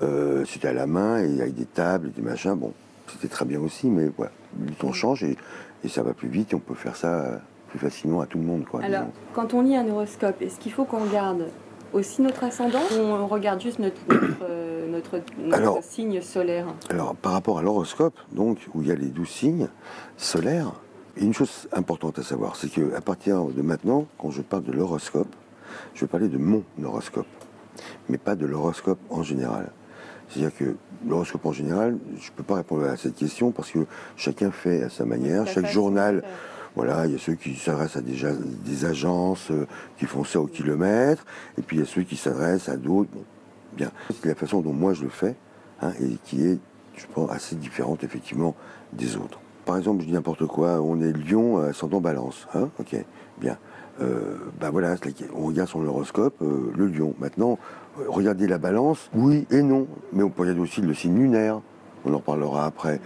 euh, 0.02 0.46
c'était 0.46 0.68
à 0.68 0.74
la 0.74 0.86
main 0.88 1.18
et 1.24 1.42
avec 1.42 1.56
des 1.56 1.66
tables 1.66 2.08
et 2.08 2.12
des 2.12 2.22
machins. 2.22 2.54
Bon, 2.56 2.74
c'était 3.12 3.28
très 3.28 3.46
bien 3.46 3.60
aussi, 3.60 3.88
mais 3.88 4.10
voilà, 4.16 4.32
le 4.64 4.72
temps 4.74 4.94
change 4.94 5.24
et, 5.24 5.38
et 5.84 5.88
ça 5.88 6.04
va 6.04 6.14
plus 6.14 6.30
vite 6.30 6.54
et 6.54 6.56
on 6.56 6.60
peut 6.60 6.76
faire 6.76 6.96
ça 6.96 7.08
euh, 7.22 7.38
plus 7.70 7.80
facilement 7.80 8.22
à 8.22 8.26
tout 8.28 8.38
le 8.38 8.44
monde. 8.46 8.66
Quoi, 8.66 8.82
Alors, 8.84 9.02
disons. 9.02 9.14
quand 9.34 9.54
on 9.54 9.62
lit 9.62 9.76
un 9.76 9.88
horoscope, 9.90 10.42
est-ce 10.42 10.60
qu'il 10.60 10.72
faut 10.72 10.86
qu'on 10.86 11.00
regarde 11.06 11.48
aussi 11.94 12.22
notre 12.22 12.44
ascendant 12.44 12.82
ou 12.92 13.00
on 13.02 13.28
regarde 13.28 13.62
juste 13.62 13.80
notre, 13.80 13.98
notre, 14.10 14.44
euh, 14.44 14.88
notre- 14.90 15.22
notre 15.40 15.58
Alors- 15.58 15.80
signe 15.84 16.22
solaire 16.22 16.68
Alors, 16.90 17.16
par 17.16 17.34
rapport 17.34 17.60
à 17.60 17.62
l'horoscope, 17.62 18.14
donc, 18.32 18.58
où 18.74 18.82
il 18.82 18.88
y 18.88 18.92
a 18.92 18.96
les 18.96 19.08
douze 19.08 19.30
signes 19.30 19.68
solaires, 20.18 20.72
une 21.18 21.34
chose 21.34 21.68
importante 21.74 22.20
à 22.20 22.24
savoir, 22.24 22.56
c'est 22.56 22.70
qu'à 22.70 23.02
partir 23.02 23.44
de 23.46 23.62
maintenant, 23.62 24.06
quand 24.18 24.32
je 24.32 24.42
parle 24.42 24.64
de 24.64 24.72
l'horoscope, 24.72 25.28
je 25.94 26.02
vais 26.02 26.08
parler 26.08 26.28
de 26.30 26.38
mon 26.38 26.64
horoscope, 26.84 27.28
mais 28.08 28.18
pas 28.18 28.36
de 28.36 28.46
l'horoscope 28.46 29.00
en 29.10 29.24
général. 29.24 29.72
C'est-à-dire 30.30 30.56
que 30.56 30.76
l'horoscope 31.08 31.46
en 31.46 31.52
général, 31.52 31.98
je 32.20 32.30
ne 32.30 32.36
peux 32.36 32.44
pas 32.44 32.56
répondre 32.56 32.86
à 32.86 32.96
cette 32.98 33.16
question 33.16 33.52
parce 33.52 33.72
que 33.72 33.80
chacun 34.16 34.52
fait 34.52 34.84
à 34.84 34.90
sa 34.90 35.06
manière, 35.06 35.48
chaque 35.48 35.66
journal. 35.66 36.24
Voilà, 36.76 37.06
il 37.06 37.14
y 37.14 37.16
a 37.16 37.20
ceux 37.20 37.34
qui 37.34 37.56
s'adressent 37.56 37.98
à 37.98 38.02
des, 38.02 38.86
agences 38.86 39.52
euh, 39.52 39.68
qui 39.98 40.06
font 40.06 40.24
ça 40.24 40.40
au 40.40 40.48
kilomètre, 40.48 41.26
et 41.58 41.62
puis 41.62 41.78
il 41.78 41.80
y 41.80 41.84
a 41.84 41.86
ceux 41.86 42.04
qui 42.04 42.16
s'adressent 42.16 42.70
à 42.70 42.78
d'autres. 42.78 43.10
Bien, 43.74 43.92
c'est 44.10 44.28
la 44.28 44.36
façon 44.36 44.62
dont 44.62 44.74
moi 44.74 44.94
je 44.94 45.04
le 45.04 45.10
fais, 45.10 45.36
hein, 45.82 45.92
et 46.02 46.18
qui 46.26 46.46
est, 46.46 46.60
je 46.96 47.06
pense, 47.14 47.30
assez 47.32 47.56
différente 47.56 48.04
effectivement 48.04 48.56
des 48.94 49.16
autres. 49.16 49.40
Par 49.66 49.78
exemple, 49.78 50.02
je 50.02 50.08
dis 50.08 50.14
n'importe 50.14 50.46
quoi, 50.48 50.82
on 50.82 51.02
est 51.02 51.12
Lion, 51.12 51.60
euh, 51.60 51.70
ascendant 51.70 52.02
Balance, 52.02 52.48
hein, 52.54 52.70
ok, 52.80 52.96
bien. 53.40 53.58
ben 54.00 54.70
voilà, 54.72 54.96
on 55.36 55.48
regarde 55.48 55.70
son 55.70 55.86
horoscope, 55.86 56.36
le 56.40 56.88
lion. 56.88 57.14
Maintenant, 57.20 57.60
regarder 58.08 58.48
la 58.48 58.58
balance, 58.58 59.10
oui 59.14 59.46
et 59.52 59.62
non. 59.62 59.88
Mais 60.14 60.24
on 60.24 60.30
peut 60.30 60.44
regarder 60.44 60.62
aussi 60.62 60.82
le 60.82 60.94
signe 60.94 61.18
lunaire. 61.18 61.60
On 62.06 62.14
en 62.14 62.18
reparlera 62.18 62.66
après. 62.66 63.00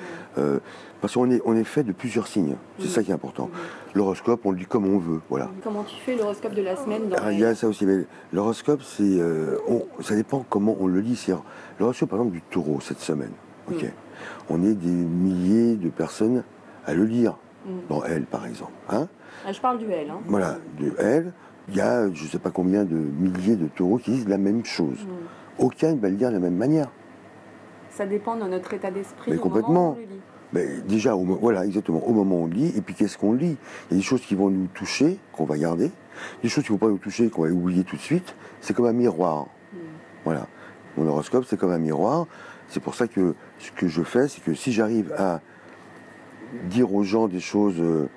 parce 1.01 1.13
qu'on 1.13 1.29
est, 1.31 1.41
on 1.45 1.55
est 1.55 1.63
fait 1.63 1.83
de 1.83 1.91
plusieurs 1.91 2.27
signes. 2.27 2.55
C'est 2.79 2.87
ça 2.87 3.03
qui 3.03 3.11
est 3.11 3.13
important. 3.13 3.49
L'horoscope, 3.95 4.41
on 4.45 4.51
le 4.51 4.57
dit 4.57 4.65
comme 4.65 4.87
on 4.87 4.97
veut. 4.97 5.21
Voilà. 5.29 5.49
Comment 5.63 5.83
tu 5.83 5.95
fais 5.95 6.15
l'horoscope 6.15 6.53
de 6.53 6.61
la 6.61 6.75
semaine 6.75 7.09
dans 7.09 7.17
ah, 7.21 7.31
Il 7.31 7.39
y 7.39 7.45
a 7.45 7.55
ça 7.55 7.67
aussi. 7.67 7.85
l'horoscope, 8.31 8.81
c'est, 8.83 9.19
ça 10.01 10.15
dépend 10.15 10.45
comment 10.49 10.75
on 10.79 10.87
le 10.87 10.99
lit. 10.99 11.27
L'horoscope, 11.79 12.09
par 12.09 12.19
exemple, 12.19 12.35
du 12.35 12.41
taureau 12.41 12.79
cette 12.81 12.99
semaine. 12.99 13.31
Ok. 13.69 13.83
Mm. 13.83 13.87
On 14.49 14.63
est 14.63 14.73
des 14.73 14.89
milliers 14.89 15.75
de 15.75 15.89
personnes 15.89 16.43
à 16.85 16.93
le 16.93 17.05
lire. 17.05 17.37
Mm. 17.65 17.69
Dans 17.89 18.03
Elle, 18.03 18.25
par 18.25 18.45
exemple. 18.45 18.73
Hein 18.89 19.07
ah, 19.45 19.51
je 19.51 19.59
parle 19.59 19.77
du 19.77 19.89
L. 19.89 20.09
Hein. 20.09 20.19
Voilà, 20.25 20.57
de 20.79 20.93
Elle. 20.99 21.33
Il 21.69 21.75
y 21.75 21.81
a 21.81 22.11
je 22.13 22.23
ne 22.23 22.29
sais 22.29 22.39
pas 22.39 22.51
combien 22.51 22.83
de 22.83 22.95
milliers 22.95 23.55
de 23.55 23.67
taureaux 23.67 23.97
qui 23.97 24.11
disent 24.11 24.27
la 24.27 24.37
même 24.37 24.65
chose. 24.65 24.97
Mm. 25.05 25.63
Aucun 25.63 25.93
ne 25.93 25.99
va 25.99 26.09
le 26.09 26.15
dire 26.15 26.29
de 26.29 26.33
la 26.33 26.39
même 26.39 26.57
manière. 26.57 26.89
Ça 27.95 28.05
dépend 28.05 28.35
de 28.35 28.45
notre 28.45 28.73
état 28.73 28.91
d'esprit. 28.91 29.31
Mais 29.31 29.37
complètement. 29.37 29.97
Mais 30.51 30.67
déjà, 30.87 31.15
voilà, 31.15 31.65
exactement, 31.65 32.05
au 32.05 32.13
moment 32.13 32.35
où 32.35 32.43
on 32.43 32.47
lit, 32.47 32.73
et 32.77 32.81
puis 32.81 32.93
qu'est-ce 32.93 33.17
qu'on 33.17 33.33
lit? 33.33 33.57
Il 33.89 33.93
y 33.93 33.95
a 33.95 33.97
des 33.97 34.03
choses 34.03 34.21
qui 34.21 34.35
vont 34.35 34.51
nous 34.51 34.67
toucher, 34.67 35.17
qu'on 35.31 35.45
va 35.45 35.57
garder, 35.57 35.91
des 36.43 36.49
choses 36.49 36.63
qui 36.63 36.71
ne 36.71 36.77
vont 36.77 36.85
pas 36.85 36.91
nous 36.91 36.99
toucher, 36.99 37.29
qu'on 37.29 37.43
va 37.43 37.49
oublier 37.49 37.83
tout 37.83 37.95
de 37.95 38.01
suite. 38.01 38.35
C'est 38.61 38.75
comme 38.75 38.85
un 38.85 38.93
miroir. 38.93 39.47
Voilà. 40.25 40.47
Mon 40.95 41.07
horoscope, 41.07 41.45
c'est 41.47 41.57
comme 41.57 41.71
un 41.71 41.79
miroir. 41.79 42.27
C'est 42.69 42.79
pour 42.79 42.93
ça 42.93 43.07
que 43.07 43.33
ce 43.57 43.71
que 43.71 43.87
je 43.87 44.03
fais, 44.03 44.27
c'est 44.27 44.43
que 44.43 44.53
si 44.53 44.71
j'arrive 44.71 45.11
à 45.17 45.41
dire 46.65 46.93
aux 46.93 47.03
gens 47.03 47.27
des 47.27 47.39
choses, 47.39 47.79
euh, 47.79 48.07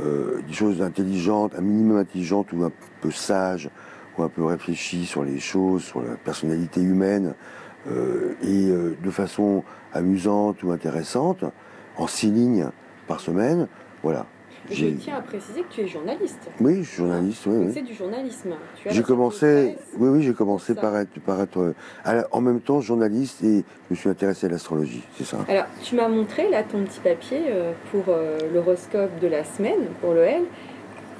euh, 0.00 0.42
des 0.46 0.52
choses 0.52 0.82
intelligentes, 0.82 1.54
un 1.56 1.60
minimum 1.60 1.98
intelligentes 1.98 2.52
ou 2.52 2.64
un 2.64 2.72
peu 3.00 3.12
sages, 3.12 3.70
ou 4.18 4.22
un 4.22 4.28
peu 4.28 4.44
réfléchies 4.44 5.06
sur 5.06 5.24
les 5.24 5.38
choses, 5.38 5.84
sur 5.84 6.02
la 6.02 6.16
personnalité 6.16 6.80
humaine, 6.80 7.34
et 7.86 8.68
de 8.68 9.10
façon 9.10 9.62
amusante 9.92 10.62
ou 10.62 10.70
intéressante, 10.70 11.44
en 11.96 12.06
six 12.06 12.30
lignes 12.30 12.68
par 13.06 13.20
semaine, 13.20 13.68
voilà. 14.02 14.26
Je 14.70 14.86
tiens 14.86 15.16
à 15.16 15.20
préciser 15.20 15.60
que 15.60 15.74
tu 15.74 15.82
es 15.82 15.86
journaliste. 15.86 16.48
Oui, 16.58 16.82
je 16.82 16.88
suis 16.88 16.96
journaliste, 16.96 17.42
oui. 17.46 17.70
C'est 17.74 17.82
du 17.82 17.92
journalisme. 17.92 18.54
J'ai 18.86 19.02
commencé, 19.02 19.76
oui, 19.98 20.08
oui, 20.08 20.22
j'ai 20.22 20.32
commencé 20.32 20.74
par 20.74 20.96
être, 20.96 21.20
par 21.20 21.42
être 21.42 21.74
en 22.32 22.40
même 22.40 22.60
temps 22.60 22.80
journaliste 22.80 23.44
et 23.44 23.58
je 23.58 23.90
me 23.90 23.94
suis 23.94 24.08
intéressé 24.08 24.46
à 24.46 24.48
l'astrologie, 24.48 25.02
c'est 25.16 25.24
ça. 25.24 25.36
Alors, 25.48 25.66
tu 25.82 25.96
m'as 25.96 26.08
montré 26.08 26.48
là 26.48 26.62
ton 26.62 26.82
petit 26.84 27.00
papier 27.00 27.42
euh, 27.48 27.72
pour 27.90 28.04
euh, 28.08 28.38
l'horoscope 28.54 29.18
de 29.20 29.28
la 29.28 29.44
semaine, 29.44 29.80
pour 30.00 30.14
le 30.14 30.20
L. 30.20 30.42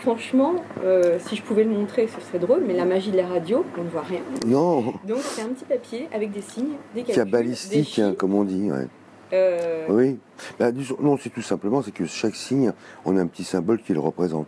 Franchement, 0.05 0.57
euh, 0.85 1.19
si 1.19 1.35
je 1.35 1.43
pouvais 1.43 1.65
le 1.65 1.71
montrer, 1.71 2.09
ce 2.09 2.21
serait 2.21 2.39
drôle, 2.39 2.63
mais 2.67 2.75
la 2.75 2.85
magie 2.85 3.11
de 3.11 3.17
la 3.17 3.27
radio, 3.27 3.65
on 3.79 3.85
ne 3.85 3.89
voit 3.89 4.03
rien. 4.03 4.21
Non. 4.47 4.93
Donc 5.09 5.21
c'est 5.21 5.41
un 5.41 5.49
petit 5.49 5.65
papier 5.65 6.09
avec 6.13 6.31
des 6.31 6.43
signes, 6.43 6.75
des 6.95 7.05
calculs, 7.05 7.25
balistique, 7.25 7.99
hein, 7.99 8.15
comme 8.15 8.35
on 8.35 8.45
dit. 8.45 8.71
Ouais. 8.71 8.87
Euh, 9.33 9.87
oui. 9.89 10.19
Bah, 10.59 10.67
non, 11.01 11.17
c'est 11.17 11.31
tout 11.31 11.41
simplement, 11.41 11.81
c'est 11.81 11.91
que 11.91 12.05
chaque 12.05 12.35
signe, 12.35 12.75
on 13.07 13.17
a 13.17 13.23
un 13.23 13.27
petit 13.27 13.45
symbole 13.45 13.81
qui 13.81 13.95
le 13.95 14.01
représente. 14.01 14.47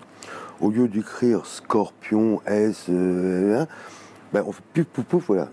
Au 0.61 0.69
lieu 0.69 0.89
d'écrire 0.89 1.47
scorpion, 1.47 2.43
S, 2.47 2.85
euh, 2.91 3.65
bah, 4.35 4.43
on 4.47 4.53
fait 4.53 4.63
pouf, 4.75 4.85
pouf, 4.85 5.05
pouf, 5.07 5.27
voilà. 5.29 5.49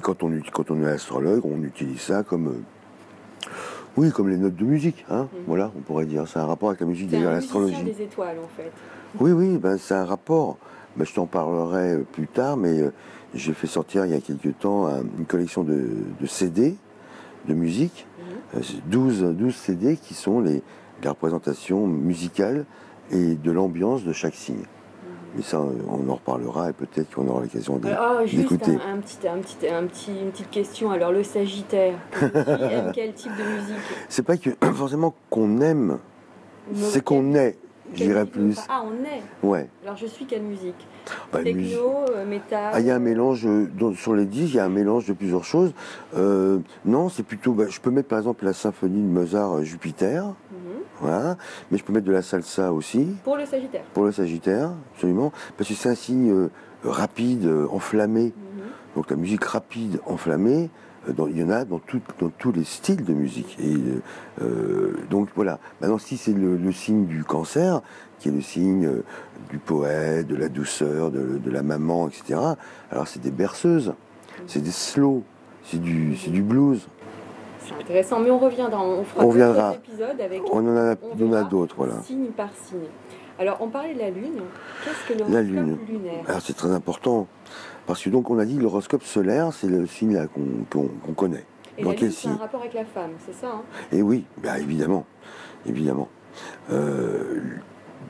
Quand 0.00 0.22
on, 0.22 0.32
quand 0.54 0.70
on 0.70 0.82
est 0.82 0.90
astrologue, 0.90 1.44
on 1.44 1.62
utilise 1.62 2.00
ça 2.00 2.22
comme. 2.22 2.48
Euh, 2.48 3.50
oui, 3.98 4.10
comme 4.10 4.30
les 4.30 4.38
notes 4.38 4.56
de 4.56 4.64
musique, 4.64 5.04
hein, 5.10 5.28
mhm. 5.34 5.42
voilà, 5.46 5.70
on 5.76 5.80
pourrait 5.80 6.06
dire. 6.06 6.26
C'est 6.26 6.38
un 6.38 6.46
rapport 6.46 6.70
avec 6.70 6.80
la 6.80 6.86
musique 6.86 7.10
de 7.10 7.22
l'astrologie. 7.22 7.76
C'est 7.76 7.84
des 7.84 8.02
étoiles, 8.04 8.38
en 8.38 8.48
fait. 8.56 8.72
Oui, 9.20 9.32
oui, 9.32 9.58
ben, 9.58 9.78
c'est 9.78 9.94
un 9.94 10.04
rapport. 10.04 10.56
Ben, 10.96 11.04
je 11.04 11.14
t'en 11.14 11.26
parlerai 11.26 11.98
plus 12.12 12.26
tard, 12.26 12.56
mais 12.56 12.80
j'ai 13.34 13.52
fait 13.52 13.66
sortir 13.66 14.04
il 14.06 14.12
y 14.12 14.14
a 14.14 14.20
quelques 14.20 14.58
temps 14.58 14.88
une 15.18 15.26
collection 15.26 15.64
de, 15.64 15.88
de 16.20 16.26
CD 16.26 16.76
de 17.46 17.54
musique 17.54 18.06
12, 18.86 19.34
12 19.36 19.54
CD 19.54 19.96
qui 19.96 20.14
sont 20.14 20.40
les, 20.40 20.62
représentations 21.04 21.86
musicales 21.86 22.64
et 23.10 23.34
de 23.34 23.52
l'ambiance 23.52 24.04
de 24.04 24.14
chaque 24.14 24.34
signe. 24.34 24.64
Mais 25.36 25.42
ça, 25.42 25.60
on 25.60 26.08
en 26.08 26.14
reparlera 26.14 26.70
et 26.70 26.72
peut-être 26.72 27.14
qu'on 27.14 27.28
aura 27.28 27.42
l'occasion 27.42 27.76
d'écouter. 27.76 28.00
Oh, 28.00 28.24
juste 28.24 28.52
un, 28.52 28.56
petit, 28.56 29.28
un 29.28 29.38
petit, 29.38 29.68
un 29.68 29.86
petit, 29.86 30.12
une 30.18 30.30
petite 30.30 30.50
question. 30.50 30.90
Alors, 30.92 31.12
le 31.12 31.22
Sagittaire, 31.22 31.98
quel 32.94 33.12
type 33.12 33.32
de 33.36 33.42
musique? 33.42 33.76
C'est 34.08 34.22
pas 34.22 34.38
que 34.38 34.50
forcément 34.72 35.12
qu'on 35.28 35.60
aime, 35.60 35.98
c'est 36.74 37.04
qu'on 37.04 37.34
est. 37.34 37.58
J'irais 37.92 38.24
plus. 38.24 38.58
Ah, 38.68 38.82
on 38.84 39.04
est 39.04 39.22
Ouais. 39.46 39.68
Alors, 39.84 39.96
je 39.96 40.06
suis 40.06 40.24
quelle 40.24 40.42
musique 40.42 40.86
bah, 41.32 41.42
Techno, 41.42 42.06
euh, 42.10 42.24
métal 42.24 42.70
Ah, 42.72 42.80
il 42.80 42.86
y 42.86 42.90
a 42.90 42.94
un 42.96 43.00
mélange, 43.00 43.46
euh, 43.46 43.68
sur 43.94 44.14
les 44.14 44.24
disques, 44.24 44.54
il 44.54 44.56
y 44.56 44.60
a 44.60 44.64
un 44.64 44.70
mélange 44.70 45.06
de 45.06 45.12
plusieurs 45.12 45.44
choses. 45.44 45.72
Euh, 46.16 46.58
non, 46.84 47.08
c'est 47.08 47.22
plutôt. 47.22 47.52
Bah, 47.52 47.64
je 47.68 47.80
peux 47.80 47.90
mettre 47.90 48.08
par 48.08 48.18
exemple 48.18 48.44
la 48.44 48.52
symphonie 48.52 49.02
de 49.02 49.08
Mozart 49.08 49.62
Jupiter. 49.62 50.24
Mhm. 50.24 50.34
Voilà. 51.00 51.36
Mais 51.70 51.78
je 51.78 51.84
peux 51.84 51.92
mettre 51.92 52.06
de 52.06 52.12
la 52.12 52.22
salsa 52.22 52.72
aussi. 52.72 53.08
Pour 53.22 53.36
le 53.36 53.44
Sagittaire 53.44 53.84
Pour 53.92 54.04
le 54.04 54.12
Sagittaire, 54.12 54.70
absolument. 54.94 55.32
Parce 55.56 55.68
que 55.68 55.74
c'est 55.74 55.88
un 55.88 55.94
signe 55.94 56.48
rapide, 56.84 57.50
enflammé. 57.70 58.32
Donc 58.94 59.10
la 59.10 59.16
musique 59.16 59.44
rapide, 59.44 60.00
enflammée, 60.06 60.70
il 61.08 61.38
y 61.38 61.44
en 61.44 61.50
a 61.50 61.64
dans, 61.64 61.80
dans, 62.18 62.30
tous 62.30 62.52
les 62.52 62.64
styles 62.64 63.04
de 63.04 63.12
musique. 63.12 63.58
Et 63.60 63.74
donc 65.10 65.28
voilà. 65.34 65.58
Maintenant, 65.80 65.98
si 65.98 66.16
c'est 66.16 66.32
le, 66.32 66.72
signe 66.72 67.06
du 67.06 67.24
cancer, 67.24 67.82
qui 68.18 68.28
est 68.28 68.32
le 68.32 68.40
signe 68.40 68.86
euh, 68.86 69.04
du 69.50 69.58
poète, 69.58 70.26
de 70.26 70.36
la 70.36 70.48
douceur, 70.48 71.10
de, 71.10 71.50
la 71.50 71.62
maman, 71.62 72.08
etc. 72.08 72.40
Alors 72.90 73.06
c'est 73.06 73.20
des 73.20 73.30
berceuses, 73.30 73.92
c'est 74.46 74.62
des 74.62 74.70
slow, 74.70 75.22
c'est 75.64 75.80
du, 75.80 76.14
du 76.14 76.42
blues. 76.42 76.86
C'est 77.60 77.74
intéressant, 77.74 78.20
mais 78.20 78.30
on 78.30 78.38
reviendra, 78.38 78.82
on 78.82 79.04
fera 79.04 79.24
on 79.24 79.28
reviendra. 79.28 79.74
épisode 79.74 80.20
avec. 80.20 80.42
On 80.50 80.66
en 80.66 80.76
a, 80.76 81.38
a 81.38 81.42
d'autres, 81.44 81.74
voilà. 81.76 82.00
Signe 82.02 82.26
par 82.36 82.48
signe. 82.54 82.80
Alors, 83.38 83.58
on 83.60 83.68
parlait 83.68 83.94
de 83.94 83.98
la 83.98 84.10
Lune. 84.10 84.40
Qu'est-ce 84.84 85.12
que 85.12 85.18
l'horoscope 85.18 85.88
lunaire? 85.88 86.22
Alors, 86.26 86.40
c'est 86.40 86.56
très 86.56 86.70
important. 86.70 87.26
Parce 87.86 88.02
que, 88.02 88.10
donc, 88.10 88.30
on 88.30 88.38
a 88.38 88.44
dit 88.44 88.58
l'horoscope 88.58 89.02
solaire, 89.02 89.52
c'est 89.52 89.68
le 89.68 89.86
signe 89.86 90.26
qu'on 90.70 91.12
connaît. 91.14 91.44
Et 91.76 91.84
la 91.84 91.92
Lune, 91.92 92.10
c'est 92.10 92.28
un 92.28 92.36
rapport 92.36 92.60
avec 92.60 92.74
la 92.74 92.84
femme, 92.84 93.10
c'est 93.26 93.34
ça 93.34 93.48
hein? 93.48 93.62
Et 93.92 94.00
oui, 94.00 94.24
bah, 94.42 94.58
évidemment. 94.58 95.04
Évidemment. 95.66 96.08
Euh, 96.70 97.40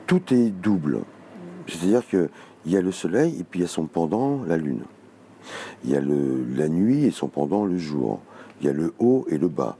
tout 0.07 0.33
est 0.33 0.49
double. 0.49 0.99
C'est-à-dire 1.67 2.07
qu'il 2.07 2.29
y 2.67 2.77
a 2.77 2.81
le 2.81 2.91
soleil 2.91 3.39
et 3.39 3.43
puis 3.43 3.59
il 3.59 3.63
y 3.63 3.65
a 3.65 3.69
son 3.69 3.85
pendant, 3.85 4.43
la 4.43 4.57
lune. 4.57 4.83
Il 5.83 5.91
y 5.91 5.95
a 5.95 6.01
le, 6.01 6.45
la 6.55 6.69
nuit 6.69 7.05
et 7.05 7.11
son 7.11 7.27
pendant, 7.27 7.65
le 7.65 7.77
jour. 7.77 8.19
Il 8.61 8.67
y 8.67 8.69
a 8.69 8.73
le 8.73 8.93
haut 8.99 9.25
et 9.29 9.37
le 9.37 9.47
bas, 9.47 9.77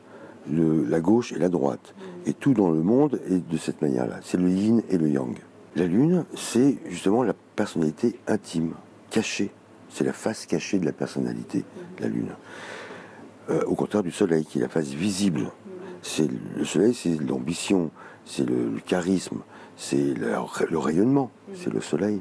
la 0.49 0.99
gauche 0.99 1.31
et 1.31 1.39
la 1.39 1.49
droite. 1.49 1.93
Et 2.25 2.33
tout 2.33 2.53
dans 2.53 2.69
le 2.69 2.81
monde 2.81 3.19
est 3.29 3.47
de 3.47 3.57
cette 3.57 3.81
manière-là. 3.81 4.19
C'est 4.23 4.37
le 4.37 4.49
yin 4.49 4.81
et 4.89 4.97
le 4.97 5.09
yang. 5.09 5.35
La 5.75 5.85
lune, 5.85 6.25
c'est 6.35 6.77
justement 6.89 7.23
la 7.23 7.33
personnalité 7.55 8.19
intime, 8.27 8.73
cachée. 9.11 9.51
C'est 9.95 10.03
la 10.03 10.11
face 10.11 10.45
cachée 10.45 10.77
de 10.77 10.85
la 10.85 10.91
personnalité, 10.91 11.63
la 12.01 12.09
lune. 12.09 12.35
Euh, 13.49 13.63
au 13.63 13.75
contraire 13.75 14.03
du 14.03 14.11
soleil, 14.11 14.43
qui 14.43 14.57
est 14.57 14.61
la 14.61 14.67
face 14.67 14.89
visible. 14.89 15.49
C'est 16.01 16.27
le 16.57 16.65
soleil, 16.65 16.93
c'est 16.93 17.17
l'ambition, 17.21 17.91
c'est 18.25 18.45
le 18.45 18.73
charisme, 18.85 19.37
c'est 19.77 20.13
le, 20.13 20.77
rayonnement, 20.77 21.31
c'est 21.53 21.71
le 21.71 21.79
soleil. 21.79 22.19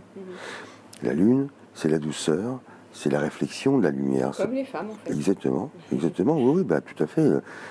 La 1.03 1.15
lune, 1.15 1.49
c'est 1.75 1.89
la 1.89 1.99
douceur, 1.99 2.61
c'est 2.93 3.11
la 3.11 3.19
réflexion 3.19 3.77
de 3.79 3.83
la 3.83 3.91
lumière. 3.91 4.31
Comme 4.37 4.53
les 4.53 4.65
femmes, 4.65 4.91
en 4.91 4.95
fait. 4.95 5.11
Exactement, 5.11 5.73
exactement, 5.93 6.37
oui, 6.37 6.59
oui 6.59 6.63
bah, 6.63 6.81
tout 6.81 7.03
à 7.03 7.09
fait. 7.09 7.29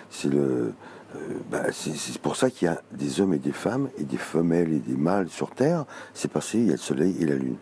C'est 0.09 0.27
le. 0.27 0.73
Euh, 1.15 1.19
bah, 1.49 1.71
c'est 1.71 2.17
pour 2.17 2.35
ça 2.35 2.49
qu'il 2.49 2.65
y 2.65 2.69
a 2.69 2.81
des 2.91 3.21
hommes 3.21 3.35
et 3.35 3.39
des 3.39 3.53
femmes, 3.53 3.87
et 3.97 4.03
des 4.03 4.17
femelles 4.17 4.73
et 4.73 4.79
des 4.79 4.97
mâles 4.97 5.29
sur 5.29 5.51
Terre. 5.51 5.85
C'est 6.13 6.29
parce 6.29 6.51
qu'il 6.51 6.65
y 6.65 6.69
a 6.71 6.73
le 6.73 6.77
soleil 6.77 7.15
et 7.21 7.25
la 7.25 7.35
lune. 7.35 7.55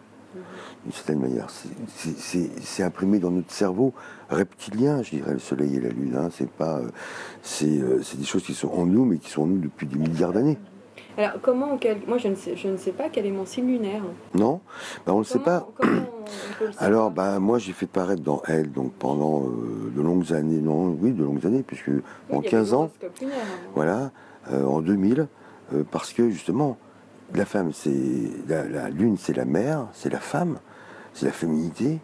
D'une 0.84 0.94
certaine 0.94 1.20
manière. 1.20 1.48
C'est 1.96 2.84
imprimé 2.84 3.20
dans 3.20 3.30
notre 3.30 3.52
cerveau 3.52 3.94
reptilien, 4.30 5.04
je 5.04 5.12
dirais, 5.12 5.34
le 5.34 5.40
soleil 5.40 5.76
et 5.76 5.80
la 5.80 5.90
lune. 5.90 6.16
Hein. 6.18 6.30
C'est 6.32 6.50
pas. 6.50 6.80
Euh, 6.80 6.90
euh, 7.64 8.02
c'est 8.02 8.18
des 8.18 8.26
choses 8.26 8.44
qui 8.44 8.54
sont 8.54 8.70
en 8.70 8.86
nous, 8.86 9.06
mais 9.06 9.18
qui 9.18 9.30
sont 9.30 9.44
en 9.44 9.48
nous 9.48 9.60
depuis 9.60 9.86
des 9.86 10.00
milliards 10.00 10.34
d'années. 10.34 10.58
Alors, 11.18 11.34
comment, 11.42 11.78
moi 12.08 12.18
je 12.18 12.30
ne, 12.30 12.36
sais, 12.36 12.56
je 12.56 12.68
ne 12.70 12.78
sais 12.78 12.92
pas 12.92 13.10
quel 13.10 13.26
est 13.26 13.32
mon 13.32 13.46
signe 13.46 13.68
lunaire. 13.68 14.02
Non, 14.34 14.62
ben, 15.06 15.14
on 15.14 15.18
ne 15.18 15.24
le 15.24 15.26
sait 15.26 15.40
pas. 15.40 15.68
Alors, 16.78 17.12
ben, 17.12 17.40
moi 17.40 17.60
j'ai 17.60 17.74
fait 17.74 17.86
paraître 17.86 18.22
dans 18.22 18.42
Elle, 18.48 18.72
donc 18.72 18.94
pendant 18.94 19.44
euh, 19.44 19.92
de 19.96 20.02
longues 20.02 20.32
années, 20.32 20.60
non, 20.60 20.98
oui, 21.00 21.12
de 21.12 21.24
longues 21.24 21.46
années, 21.46 21.64
puisque 21.64 21.92
en 22.32 22.40
15 22.40 22.74
ans, 22.74 22.92
lunaire, 23.20 23.38
hein. 23.42 23.70
voilà, 23.76 24.12
euh, 24.52 24.64
en 24.64 24.82
2000, 24.82 25.28
euh, 25.74 25.84
parce 25.92 26.14
que 26.14 26.30
justement, 26.30 26.78
la 27.36 27.46
femme, 27.46 27.72
c'est 27.74 27.92
la, 28.48 28.90
lune, 28.90 29.18
c'est 29.18 29.36
la 29.36 29.46
mère, 29.46 29.88
c'est 29.94 30.12
la 30.12 30.20
femme, 30.20 30.60
c'est 31.14 31.26
la 31.26 31.32
féminité. 31.32 32.00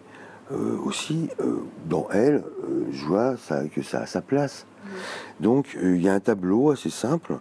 aussi, 0.86 1.30
dans 1.86 2.08
elle, 2.12 2.44
je 2.92 3.06
vois 3.06 3.36
ça, 3.38 3.66
que 3.68 3.82
ça 3.82 4.00
a 4.02 4.06
sa 4.06 4.22
place. 4.22 4.66
Donc, 5.40 5.78
il 5.82 6.02
y 6.02 6.08
a 6.08 6.14
un 6.14 6.20
tableau 6.22 6.72
assez 6.72 6.90
simple 6.90 7.40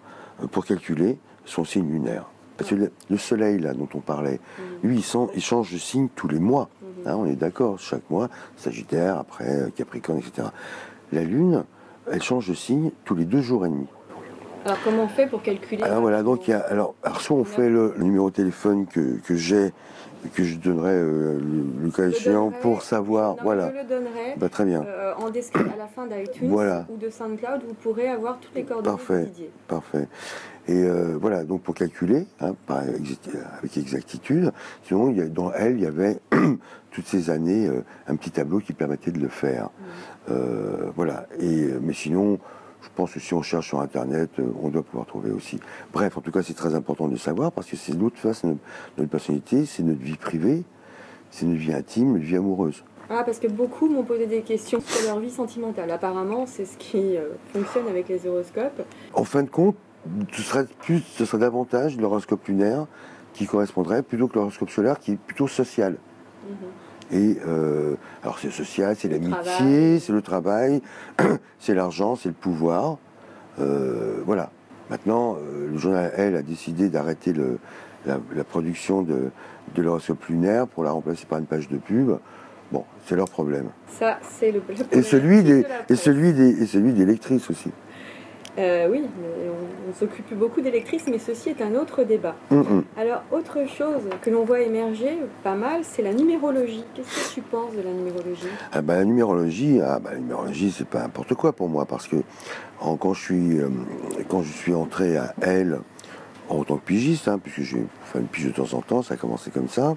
pour 0.50 0.64
calculer 0.64 1.18
son 1.44 1.64
signe 1.64 1.88
lunaire. 1.88 2.26
Parce 2.56 2.70
que 2.70 2.74
le, 2.74 2.90
le 3.10 3.16
soleil, 3.18 3.58
là, 3.60 3.74
dont 3.74 3.88
on 3.94 4.00
parlait, 4.00 4.40
lui, 4.82 4.96
il, 4.96 5.02
sent- 5.04 5.28
il 5.34 5.42
change 5.42 5.72
de 5.72 5.78
signe 5.78 6.08
tous 6.16 6.26
les 6.26 6.40
mois. 6.40 6.68
Hein, 7.04 7.14
on 7.16 7.26
est 7.26 7.36
d'accord, 7.36 7.78
chaque 7.78 8.08
mois, 8.10 8.28
Sagittaire, 8.56 9.18
après 9.18 9.48
euh, 9.48 9.68
Capricorne, 9.70 10.18
etc. 10.18 10.48
La 11.12 11.22
Lune, 11.22 11.64
elle 12.10 12.22
change 12.22 12.48
de 12.48 12.54
signe 12.54 12.90
tous 13.04 13.14
les 13.14 13.24
deux 13.24 13.42
jours 13.42 13.66
et 13.66 13.68
demi. 13.68 13.86
Alors 14.66 14.78
comment 14.82 15.04
on 15.04 15.08
fait 15.08 15.28
pour 15.28 15.42
calculer 15.42 15.80
Alors 15.84 16.00
voilà, 16.00 16.24
donc 16.24 16.48
il 16.48 16.50
y 16.50 16.54
a, 16.54 16.58
alors, 16.58 16.96
alors 17.04 17.20
soit 17.20 17.36
on 17.36 17.44
fait 17.44 17.68
le, 17.70 17.94
numéro 17.98 18.30
de 18.30 18.34
téléphone 18.34 18.86
que, 18.86 19.18
que 19.24 19.36
j'ai, 19.36 19.72
que 20.34 20.42
je 20.42 20.56
donnerai 20.56 20.90
euh, 20.92 21.38
le, 21.84 21.90
cas 21.92 22.08
échéant 22.08 22.50
pour 22.50 22.82
savoir, 22.82 23.36
Non, 23.36 23.42
voilà. 23.44 23.70
Je 23.70 23.76
le 23.82 23.84
donnerai. 23.88 24.34
Bah, 24.36 24.48
très 24.48 24.64
bien, 24.64 24.82
Euh, 24.84 25.14
en 25.18 25.30
description 25.30 25.72
à 25.72 25.76
la 25.76 25.86
fin 25.86 26.06
d'iTunes 26.08 26.48
Voilà. 26.50 26.84
ou 26.92 26.96
de 26.96 27.08
SoundCloud, 27.10 27.60
vous 27.68 27.74
pourrez 27.74 28.08
avoir 28.08 28.40
toutes 28.40 28.56
les 28.56 28.64
coordonnées 28.64 28.96
Parfait. 28.96 29.20
de 29.20 29.24
Didier. 29.26 29.50
parfait. 29.68 30.08
Et 30.66 30.82
euh, 30.82 31.16
voilà, 31.20 31.44
donc 31.44 31.62
pour 31.62 31.76
calculer, 31.76 32.26
hein, 32.40 32.54
avec 32.68 33.76
exactitude, 33.76 34.50
sinon 34.82 35.10
il 35.10 35.18
y 35.18 35.20
a- 35.22 35.26
dans 35.28 35.52
elle, 35.52 35.74
il 35.76 35.84
y 35.84 35.86
avait 35.86 36.18
toutes 36.90 37.06
ces 37.06 37.30
années 37.30 37.68
euh, 37.68 37.84
un 38.08 38.16
petit 38.16 38.32
tableau 38.32 38.58
qui 38.58 38.72
permettait 38.72 39.12
de 39.12 39.20
le 39.20 39.28
faire. 39.28 39.70
Voilà, 40.96 41.26
et, 41.38 41.68
mais 41.80 41.92
sinon, 41.92 42.40
je 42.86 42.90
pense 42.94 43.12
que 43.12 43.20
si 43.20 43.34
on 43.34 43.42
cherche 43.42 43.68
sur 43.68 43.80
Internet, 43.80 44.30
euh, 44.38 44.44
on 44.62 44.68
doit 44.68 44.82
pouvoir 44.82 45.06
trouver 45.06 45.30
aussi. 45.32 45.58
Bref, 45.92 46.16
en 46.16 46.20
tout 46.20 46.30
cas, 46.30 46.42
c'est 46.42 46.54
très 46.54 46.74
important 46.74 47.08
de 47.08 47.16
savoir 47.16 47.50
parce 47.50 47.66
que 47.66 47.76
c'est 47.76 47.92
l'autre 47.92 48.16
face 48.16 48.44
de 48.44 48.56
notre, 48.96 49.10
personnalité, 49.10 49.66
c'est 49.66 49.82
notre 49.82 50.00
vie 50.00 50.16
privée, 50.16 50.62
c'est 51.30 51.46
notre 51.46 51.58
vie 51.58 51.72
intime, 51.72 52.12
notre 52.12 52.24
vie 52.24 52.36
amoureuse. 52.36 52.84
Ah, 53.10 53.22
parce 53.24 53.38
que 53.38 53.48
beaucoup 53.48 53.88
m'ont 53.88 54.04
posé 54.04 54.26
des 54.26 54.42
questions 54.42 54.80
sur 54.80 55.08
leur 55.08 55.20
vie 55.20 55.30
sentimentale. 55.30 55.90
Apparemment, 55.90 56.46
c'est 56.46 56.64
ce 56.64 56.76
qui 56.76 57.16
euh, 57.16 57.30
fonctionne 57.52 57.88
avec 57.88 58.08
les 58.08 58.26
horoscopes. 58.26 58.82
En 59.14 59.24
fin 59.24 59.42
de 59.42 59.50
compte, 59.50 59.76
ce 60.32 60.42
serait, 60.42 60.66
plus, 60.80 61.00
ce 61.00 61.24
serait 61.24 61.38
davantage 61.38 61.96
l'horoscope 61.96 62.46
lunaire 62.46 62.86
qui 63.32 63.46
correspondrait 63.46 64.02
plutôt 64.02 64.28
que 64.28 64.36
l'horoscope 64.36 64.70
solaire 64.70 64.98
qui 64.98 65.12
est 65.12 65.18
plutôt 65.18 65.48
social. 65.48 65.96
Mhm. 66.48 66.56
Et 67.12 67.36
euh, 67.46 67.94
alors 68.22 68.38
c'est 68.38 68.50
social, 68.50 68.96
c'est 68.96 69.08
l'amitié, 69.08 70.00
c'est 70.00 70.12
le 70.12 70.22
travail, 70.22 70.82
c'est 71.58 71.74
l'argent, 71.74 72.16
c'est 72.16 72.28
le 72.28 72.34
pouvoir. 72.34 72.98
Euh, 73.60 74.20
voilà. 74.26 74.50
Maintenant, 74.90 75.36
euh, 75.36 75.68
le 75.70 75.78
journal 75.78 76.12
Elle 76.16 76.36
a 76.36 76.42
décidé 76.42 76.88
d'arrêter 76.88 77.32
la, 78.04 78.18
la 78.34 78.44
production 78.44 79.02
de, 79.02 79.30
de 79.74 79.82
l'horoscope 79.82 80.24
lunaire 80.26 80.66
pour 80.66 80.84
la 80.84 80.90
remplacer 80.90 81.26
par 81.26 81.38
une 81.38 81.46
page 81.46 81.68
de 81.68 81.78
pub. 81.78 82.18
Bon, 82.72 82.84
c'est 83.04 83.16
leur 83.16 83.28
problème. 83.28 83.68
Ça, 83.86 84.18
c'est 84.22 84.50
le, 84.50 84.60
le 84.68 84.98
Et 84.98 85.02
celui 85.02 85.42
de 85.42 85.62
des, 85.62 85.66
et 85.88 85.96
celui 85.96 86.32
des, 86.32 86.62
et 86.62 86.66
celui 86.66 86.92
des 86.92 87.04
lectrices 87.04 87.48
aussi. 87.50 87.70
Euh, 88.58 88.88
oui, 88.90 89.02
mais 89.02 89.48
on, 89.50 89.90
on 89.90 89.94
s'occupe 89.94 90.32
beaucoup 90.34 90.60
d'électrices, 90.62 91.06
mais 91.08 91.18
ceci 91.18 91.50
est 91.50 91.60
un 91.60 91.74
autre 91.74 92.04
débat. 92.04 92.34
Hum, 92.50 92.60
hum. 92.60 92.84
Alors, 92.96 93.22
autre 93.30 93.68
chose 93.68 94.02
que 94.22 94.30
l'on 94.30 94.44
voit 94.44 94.60
émerger 94.60 95.18
pas 95.44 95.54
mal, 95.54 95.80
c'est 95.82 96.02
la 96.02 96.14
numérologie. 96.14 96.84
Qu'est-ce 96.94 97.28
que 97.28 97.34
tu 97.34 97.40
penses 97.42 97.72
de 97.76 97.82
la 97.82 97.90
numérologie? 97.90 98.46
Ah 98.72 98.80
bah, 98.80 98.96
la 98.96 99.04
numérologie, 99.04 99.80
ah 99.82 99.98
bah, 100.02 100.10
la 100.12 100.18
numérologie, 100.18 100.72
c'est 100.76 100.86
pas 100.88 101.00
n'importe 101.02 101.34
quoi 101.34 101.52
pour 101.52 101.68
moi 101.68 101.84
parce 101.84 102.08
que 102.08 102.16
en- 102.80 102.96
quand 102.96 103.12
je 103.14 103.22
suis 103.22 103.58
euh, 103.60 103.68
quand 104.28 104.42
je 104.42 104.52
suis 104.52 104.74
entré 104.74 105.16
à 105.16 105.34
Elle 105.42 105.80
en 106.48 106.62
tant 106.64 106.76
que 106.76 106.84
pigiste, 106.84 107.28
hein, 107.28 107.38
puisque 107.42 107.60
j'ai 107.62 107.84
fait 108.04 108.20
une 108.20 108.26
pige 108.26 108.46
de 108.46 108.52
temps 108.52 108.72
en 108.76 108.80
temps, 108.80 109.02
ça 109.02 109.14
a 109.14 109.16
commencé 109.16 109.50
comme 109.50 109.68
ça. 109.68 109.96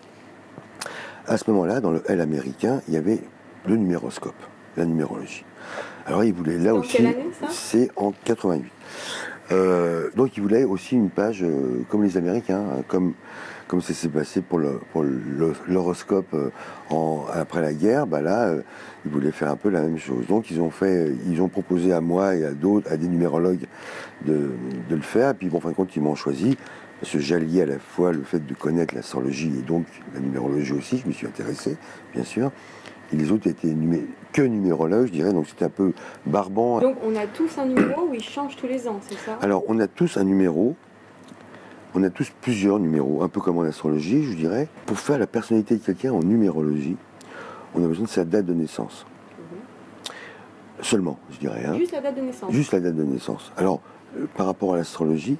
À 1.27 1.37
ce 1.37 1.49
moment-là, 1.51 1.79
dans 1.79 1.91
le 1.91 2.01
L 2.07 2.21
américain, 2.21 2.81
il 2.87 2.93
y 2.93 2.97
avait 2.97 3.19
le 3.67 3.75
numéroscope, 3.77 4.33
la 4.77 4.85
numérologie. 4.85 5.43
Alors 6.05 6.23
il 6.23 6.33
voulait 6.33 6.57
là 6.57 6.73
aussi, 6.79 6.97
c'est 7.51 7.89
en 7.95 8.11
88. 8.23 8.71
Euh, 9.51 10.09
donc 10.15 10.37
il 10.37 10.41
voulait 10.43 10.63
aussi 10.63 10.95
une 10.95 11.09
page 11.09 11.41
euh, 11.43 11.81
comme 11.89 12.03
les 12.03 12.17
Américains, 12.17 12.63
hein, 12.77 12.83
comme 12.87 13.13
comme 13.67 13.81
ça 13.81 13.93
s'est 13.93 14.09
passé 14.09 14.41
pour 14.41 14.57
le 14.57 14.79
pour 14.91 15.03
l'horoscope 15.67 16.33
euh, 16.33 16.49
après 17.33 17.61
la 17.61 17.73
guerre. 17.73 18.07
Bah 18.07 18.21
là, 18.21 18.53
ils 19.05 19.11
voulaient 19.11 19.31
faire 19.31 19.49
un 19.51 19.55
peu 19.55 19.69
la 19.69 19.81
même 19.81 19.97
chose. 19.99 20.25
Donc 20.27 20.49
ils 20.51 20.59
ont 20.61 20.69
fait, 20.71 21.11
ils 21.27 21.41
ont 21.41 21.47
proposé 21.49 21.93
à 21.93 22.01
moi 22.01 22.35
et 22.35 22.45
à 22.45 22.51
d'autres, 22.51 22.91
à 22.91 22.97
des 22.97 23.07
numérologues 23.07 23.65
de, 24.25 24.49
de 24.89 24.95
le 24.95 25.01
faire. 25.01 25.31
Et 25.31 25.33
puis 25.35 25.49
bon, 25.49 25.57
en 25.57 25.61
fin 25.61 25.69
de 25.69 25.75
compte, 25.75 25.95
ils 25.95 26.01
m'ont 26.01 26.15
choisi 26.15 26.57
parce 26.99 27.13
que 27.13 27.19
j'alliais 27.19 27.61
à 27.61 27.65
la 27.67 27.79
fois 27.79 28.11
le 28.11 28.23
fait 28.23 28.45
de 28.45 28.53
connaître 28.55 28.93
l'astrologie 28.95 29.51
et 29.59 29.61
donc 29.61 29.85
la 30.13 30.19
numérologie 30.19 30.73
aussi. 30.73 30.97
Je 31.03 31.07
me 31.07 31.13
suis 31.13 31.27
intéressé, 31.27 31.77
bien 32.13 32.23
sûr. 32.23 32.51
Et 33.13 33.15
les 33.15 33.31
autres 33.31 33.47
étaient 33.47 33.67
numé- 33.73 34.05
que 34.33 34.41
numérologues, 34.41 35.07
je 35.07 35.11
dirais. 35.11 35.33
Donc 35.33 35.47
c'était 35.47 35.65
un 35.65 35.69
peu 35.69 35.93
barbant. 36.25 36.79
Donc, 36.79 36.97
on 37.03 37.15
a 37.15 37.25
tous 37.27 37.57
un 37.57 37.65
numéro 37.65 38.07
où 38.09 38.13
il 38.13 38.23
change 38.23 38.55
tous 38.55 38.67
les 38.67 38.87
ans, 38.87 38.99
c'est 39.07 39.17
ça? 39.17 39.37
Alors, 39.41 39.63
on 39.67 39.79
a 39.79 39.87
tous 39.87 40.17
un 40.17 40.23
numéro. 40.23 40.75
On 41.95 42.03
a 42.03 42.11
tous 42.11 42.31
plusieurs 42.41 42.77
numéros, 42.77 43.23
un 43.23 43.27
peu 43.29 43.41
comme 43.41 43.57
en 43.57 43.63
astrologie, 43.63 44.23
je 44.23 44.35
dirais. 44.35 44.67
Pour 44.85 44.99
faire 44.99 45.17
la 45.17 45.25
personnalité 45.25 45.75
de 45.75 45.81
quelqu'un 45.83 46.11
en 46.13 46.19
numérologie, 46.19 46.95
on 47.73 47.83
a 47.83 47.87
besoin 47.87 48.05
de 48.05 48.09
sa 48.09 48.25
date 48.25 48.45
de 48.45 48.53
naissance. 48.53 49.07
Seulement, 50.81 51.17
je 51.31 51.39
dirais. 51.39 51.63
hein. 51.67 51.73
Juste 51.77 51.91
la 51.91 52.01
date 52.01 52.15
de 52.15 52.21
naissance. 52.21 52.51
Juste 52.53 52.71
la 52.73 52.79
date 52.79 52.95
de 52.95 53.03
naissance. 53.03 53.51
Alors, 53.57 53.81
euh, 54.17 54.25
par 54.37 54.45
rapport 54.45 54.75
à 54.75 54.77
l'astrologie, 54.77 55.37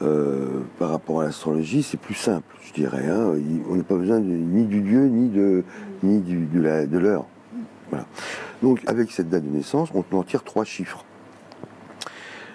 euh, 0.00 0.60
par 0.78 0.90
rapport 0.90 1.20
à 1.20 1.24
l'astrologie, 1.24 1.82
c'est 1.82 1.98
plus 2.00 2.14
simple, 2.14 2.56
je 2.62 2.72
dirais. 2.72 3.06
hein. 3.06 3.32
Il- 3.36 3.62
On 3.70 3.74
n'a 3.76 3.82
pas 3.82 3.96
besoin 3.96 4.18
de- 4.20 4.24
ni 4.24 4.64
du 4.64 4.80
lieu, 4.80 5.06
ni 5.08 5.28
de, 5.28 5.64
ni 6.02 6.20
du- 6.20 6.46
de 6.46 6.98
l'heure. 6.98 7.26
Voilà. 7.90 8.06
Donc, 8.62 8.80
avec 8.86 9.10
cette 9.10 9.28
date 9.28 9.44
de 9.44 9.48
naissance, 9.48 9.88
on 9.94 10.04
en 10.16 10.22
tire 10.22 10.42
trois 10.44 10.64
chiffres. 10.64 11.04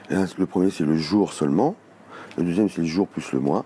Le 0.09 0.45
premier, 0.45 0.69
c'est 0.69 0.83
le 0.83 0.95
jour 0.97 1.33
seulement. 1.33 1.75
Le 2.37 2.43
deuxième, 2.43 2.69
c'est 2.69 2.81
le 2.81 2.87
jour 2.87 3.07
plus 3.07 3.31
le 3.31 3.39
mois. 3.39 3.65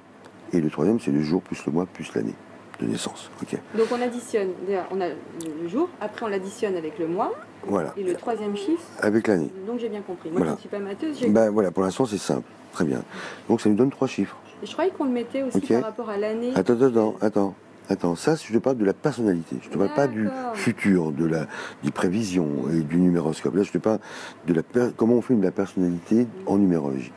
Et 0.53 0.62
le 0.62 0.69
troisième, 0.69 0.99
c'est 0.99 1.12
le 1.12 1.21
jour 1.21 1.41
plus 1.41 1.65
le 1.65 1.71
mois 1.73 1.86
plus 1.86 2.13
l'année 2.15 2.36
de 2.80 2.86
naissance. 2.86 3.30
Donc, 3.75 3.88
on 3.91 4.01
additionne. 4.01 4.49
On 4.91 5.01
a 5.01 5.10
le 5.10 5.67
jour, 5.67 5.89
après, 5.99 6.25
on 6.25 6.30
l'additionne 6.30 6.75
avec 6.77 6.99
le 6.99 7.08
mois, 7.08 7.34
Voilà. 7.65 7.91
et 7.97 8.03
le 8.03 8.13
troisième 8.13 8.56
chiffre. 8.56 8.84
Avec 8.99 9.27
l'année. 9.27 9.51
Donc, 9.65 9.80
j'ai 9.80 9.89
bien 9.89 10.01
compris. 10.01 10.30
Moi, 10.30 10.38
Voilà. 10.38 10.51
je 10.51 10.56
ne 10.58 10.60
suis 10.62 10.69
pas 10.69 10.80
matheuse. 10.80 11.19
Ben 11.27 11.49
voilà, 11.49 11.71
pour 11.71 11.84
l'instant, 11.84 12.06
c'est 12.06 12.17
simple. 12.19 12.47
Très 12.71 12.86
bien. 12.86 13.01
Donc, 13.49 13.62
ça 13.62 13.69
nous 13.69 13.75
donne 13.75 13.89
trois 13.89 14.08
chiffres. 14.08 14.38
Et 14.62 14.65
je 14.67 14.71
croyais 14.71 14.91
qu'on 14.91 15.06
le 15.06 15.12
mettait 15.12 15.43
aussi 15.43 15.60
par 15.60 15.82
rapport 15.84 16.10
à 16.10 16.17
l'année. 16.17 16.51
Attends, 16.56 16.80
attends, 16.82 17.15
attends. 17.19 17.56
Attends, 17.89 18.15
ça, 18.15 18.36
je 18.36 18.52
te 18.52 18.58
parle 18.58 18.78
de 18.78 18.86
la 18.86 18.93
personnalité. 18.93 19.58
Je 19.63 19.69
te 19.69 19.78
parle 19.78 19.93
pas 19.93 20.08
du 20.08 20.28
futur, 20.54 21.12
de 21.13 21.26
la, 21.26 21.47
des 21.84 21.91
prévisions 21.91 22.69
et 22.73 22.82
du 22.82 22.97
numéroscope. 22.97 23.56
Là, 23.56 23.63
je 23.63 23.71
te 23.71 23.78
parle 23.78 24.00
de 24.45 24.54
la 24.54 24.63
per- 24.63 24.89
comment 24.95 25.13
on 25.15 25.21
fait 25.21 25.36
de 25.36 25.43
la 25.43 25.52
personnalité 25.52 26.28
en 26.47 26.58
numérologie. 26.58 27.13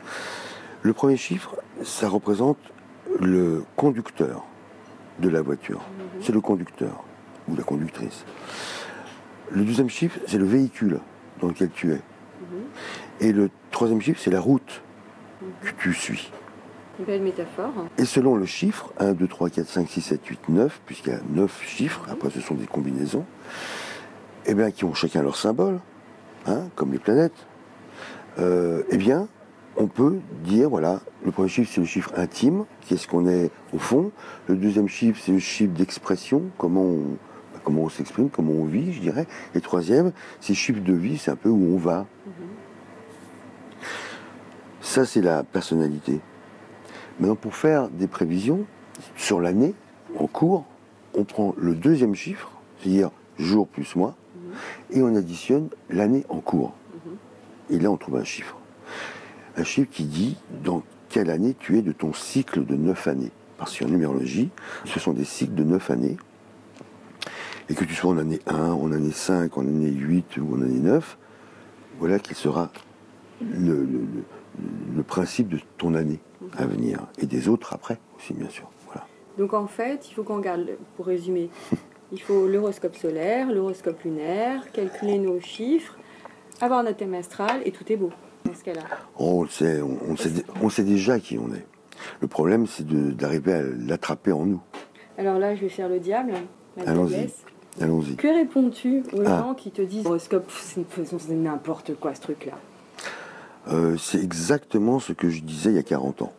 Le 0.81 0.93
premier 0.93 1.17
chiffre, 1.17 1.57
ça 1.83 2.07
représente 2.07 2.57
le 3.19 3.63
conducteur 3.75 4.45
de 5.19 5.27
la 5.29 5.41
voiture. 5.41 5.79
Mhm. 5.79 6.21
C'est 6.21 6.31
le 6.33 6.41
conducteur 6.41 7.03
ou 7.49 7.55
la 7.57 7.63
conductrice. 7.63 8.23
Le 9.51 9.63
deuxième 9.65 9.89
chiffre, 9.89 10.19
c'est 10.27 10.37
le 10.37 10.45
véhicule 10.45 10.99
dans 11.41 11.49
lequel 11.49 11.69
tu 11.71 11.91
es. 11.91 11.95
Mhm. 11.95 12.61
Et 13.19 13.33
le 13.33 13.49
troisième 13.71 13.99
chiffre, 14.01 14.21
c'est 14.23 14.31
la 14.31 14.39
route 14.39 14.81
que 15.61 15.71
tu 15.79 15.93
suis. 15.93 16.31
Belle 17.05 17.21
métaphore. 17.21 17.73
Et 17.97 18.05
selon 18.05 18.35
le 18.35 18.45
chiffre, 18.45 18.93
1, 18.99 19.13
2, 19.13 19.27
3, 19.27 19.49
4, 19.49 19.67
5, 19.67 19.89
6, 19.89 20.01
7, 20.01 20.25
8, 20.25 20.49
9, 20.49 20.81
puisqu'il 20.85 21.11
y 21.11 21.15
a 21.15 21.19
9 21.29 21.61
chiffres, 21.65 22.05
après 22.09 22.29
ce 22.29 22.41
sont 22.41 22.55
des 22.55 22.67
combinaisons, 22.67 23.25
eh 24.45 24.53
bien, 24.53 24.71
qui 24.71 24.85
ont 24.85 24.93
chacun 24.93 25.21
leur 25.21 25.35
symbole, 25.35 25.79
hein, 26.47 26.67
comme 26.75 26.91
les 26.91 26.99
planètes, 26.99 27.47
euh, 28.39 28.83
eh 28.89 28.97
bien, 28.97 29.27
on 29.77 29.87
peut 29.87 30.19
dire, 30.43 30.69
voilà, 30.69 30.99
le 31.25 31.31
premier 31.31 31.49
chiffre, 31.49 31.71
c'est 31.73 31.81
le 31.81 31.87
chiffre 31.87 32.11
intime, 32.15 32.65
qui 32.81 32.93
est 32.93 32.97
ce 32.97 33.07
qu'on 33.07 33.27
est 33.27 33.51
au 33.73 33.77
fond. 33.77 34.11
Le 34.47 34.55
deuxième 34.55 34.87
chiffre, 34.87 35.19
c'est 35.23 35.31
le 35.31 35.39
chiffre 35.39 35.73
d'expression, 35.73 36.43
comment 36.57 36.81
on, 36.81 37.17
bah, 37.53 37.59
comment 37.63 37.83
on 37.83 37.89
s'exprime, 37.89 38.29
comment 38.29 38.53
on 38.53 38.65
vit, 38.65 38.93
je 38.93 38.99
dirais. 38.99 39.27
Et 39.53 39.55
le 39.55 39.61
troisième, 39.61 40.11
c'est 40.39 40.53
le 40.53 40.57
chiffre 40.57 40.81
de 40.81 40.93
vie, 40.93 41.17
c'est 41.17 41.31
un 41.31 41.35
peu 41.35 41.49
où 41.49 41.73
on 41.73 41.77
va. 41.77 42.05
Ça, 44.81 45.05
c'est 45.05 45.21
la 45.21 45.43
personnalité. 45.43 46.19
Maintenant, 47.21 47.35
pour 47.35 47.55
faire 47.55 47.87
des 47.89 48.07
prévisions 48.07 48.65
sur 49.15 49.39
l'année 49.39 49.73
en 50.17 50.27
cours, 50.27 50.65
on 51.13 51.23
prend 51.23 51.53
le 51.57 51.75
deuxième 51.75 52.15
chiffre, 52.15 52.51
c'est-à-dire 52.81 53.11
jour 53.37 53.67
plus 53.67 53.95
mois, 53.95 54.15
et 54.91 55.01
on 55.01 55.15
additionne 55.15 55.69
l'année 55.89 56.25
en 56.29 56.39
cours. 56.39 56.73
Et 57.69 57.79
là, 57.79 57.89
on 57.91 57.95
trouve 57.97 58.17
un 58.17 58.23
chiffre. 58.23 58.57
Un 59.55 59.63
chiffre 59.63 59.89
qui 59.91 60.03
dit 60.05 60.35
dans 60.63 60.83
quelle 61.09 61.29
année 61.29 61.55
tu 61.57 61.77
es 61.77 61.81
de 61.81 61.91
ton 61.91 62.11
cycle 62.13 62.65
de 62.65 62.75
neuf 62.75 63.07
années. 63.07 63.31
Parce 63.57 63.77
qu'en 63.77 63.85
numérologie, 63.87 64.49
ce 64.85 64.99
sont 64.99 65.13
des 65.13 65.23
cycles 65.25 65.53
de 65.53 65.63
neuf 65.63 65.91
années. 65.91 66.17
Et 67.69 67.75
que 67.75 67.85
tu 67.85 67.93
sois 67.93 68.11
en 68.11 68.17
année 68.17 68.39
1, 68.47 68.71
en 68.71 68.91
année 68.91 69.11
5, 69.11 69.55
en 69.57 69.61
année 69.61 69.91
8 69.91 70.37
ou 70.37 70.55
en 70.57 70.61
année 70.63 70.79
9, 70.79 71.17
voilà 71.99 72.17
quel 72.19 72.35
sera 72.35 72.71
le, 73.39 73.75
le- 73.75 73.83
le- 73.85 74.23
le 74.95 75.03
principe 75.03 75.49
de 75.49 75.59
ton 75.77 75.93
année 75.93 76.19
à 76.57 76.65
venir. 76.65 77.07
Et 77.17 77.25
des 77.25 77.47
autres 77.47 77.73
après 77.73 77.97
aussi, 78.17 78.33
bien 78.33 78.49
sûr. 78.49 78.69
Voilà. 78.85 79.05
Donc 79.37 79.53
en 79.53 79.67
fait, 79.67 80.09
il 80.09 80.13
faut 80.13 80.23
qu'on 80.23 80.37
regarde, 80.37 80.67
pour 80.95 81.05
résumer, 81.05 81.49
il 82.11 82.21
faut 82.21 82.47
l'horoscope 82.47 82.95
solaire, 82.95 83.51
l'horoscope 83.51 84.01
lunaire, 84.03 84.71
calculer 84.71 85.17
nos 85.17 85.39
chiffres, 85.39 85.97
avoir 86.59 86.83
notre 86.83 86.97
thème 86.97 87.13
astral 87.13 87.61
et 87.65 87.71
tout 87.71 87.89
est 87.91 87.97
beau 87.97 88.11
dans 88.45 88.53
ce 88.53 88.63
cas-là. 88.63 88.81
On 89.17 89.43
le 89.43 89.49
sait, 89.49 89.81
on, 89.81 89.97
on 90.09 90.15
sait, 90.15 90.31
on 90.61 90.69
sait 90.69 90.83
déjà 90.83 91.19
qui 91.19 91.37
on 91.37 91.53
est. 91.53 91.65
Le 92.19 92.27
problème, 92.27 92.65
c'est 92.67 92.85
d'arriver 92.87 93.53
à 93.53 93.61
l'attraper 93.61 94.31
en 94.31 94.45
nous. 94.45 94.61
Alors 95.17 95.37
là, 95.37 95.55
je 95.55 95.61
vais 95.61 95.69
faire 95.69 95.89
le 95.89 95.99
diable. 95.99 96.33
Allons-y. 96.85 97.29
Allons-y. 97.79 98.15
Que 98.15 98.27
réponds-tu 98.27 99.03
aux 99.13 99.21
ah. 99.21 99.39
gens 99.39 99.53
qui 99.53 99.71
te 99.71 99.81
disent 99.81 100.05
horoscope, 100.05 100.49
c'est 100.51 101.29
n'importe 101.29 101.95
quoi 101.95 102.13
ce 102.15 102.21
truc-là? 102.21 102.53
Euh, 103.67 103.97
C'est 103.97 104.21
exactement 104.21 104.99
ce 104.99 105.13
que 105.13 105.29
je 105.29 105.41
disais 105.41 105.71
il 105.71 105.75
y 105.75 105.79
a 105.79 105.83
40 105.83 106.23
ans. 106.23 106.33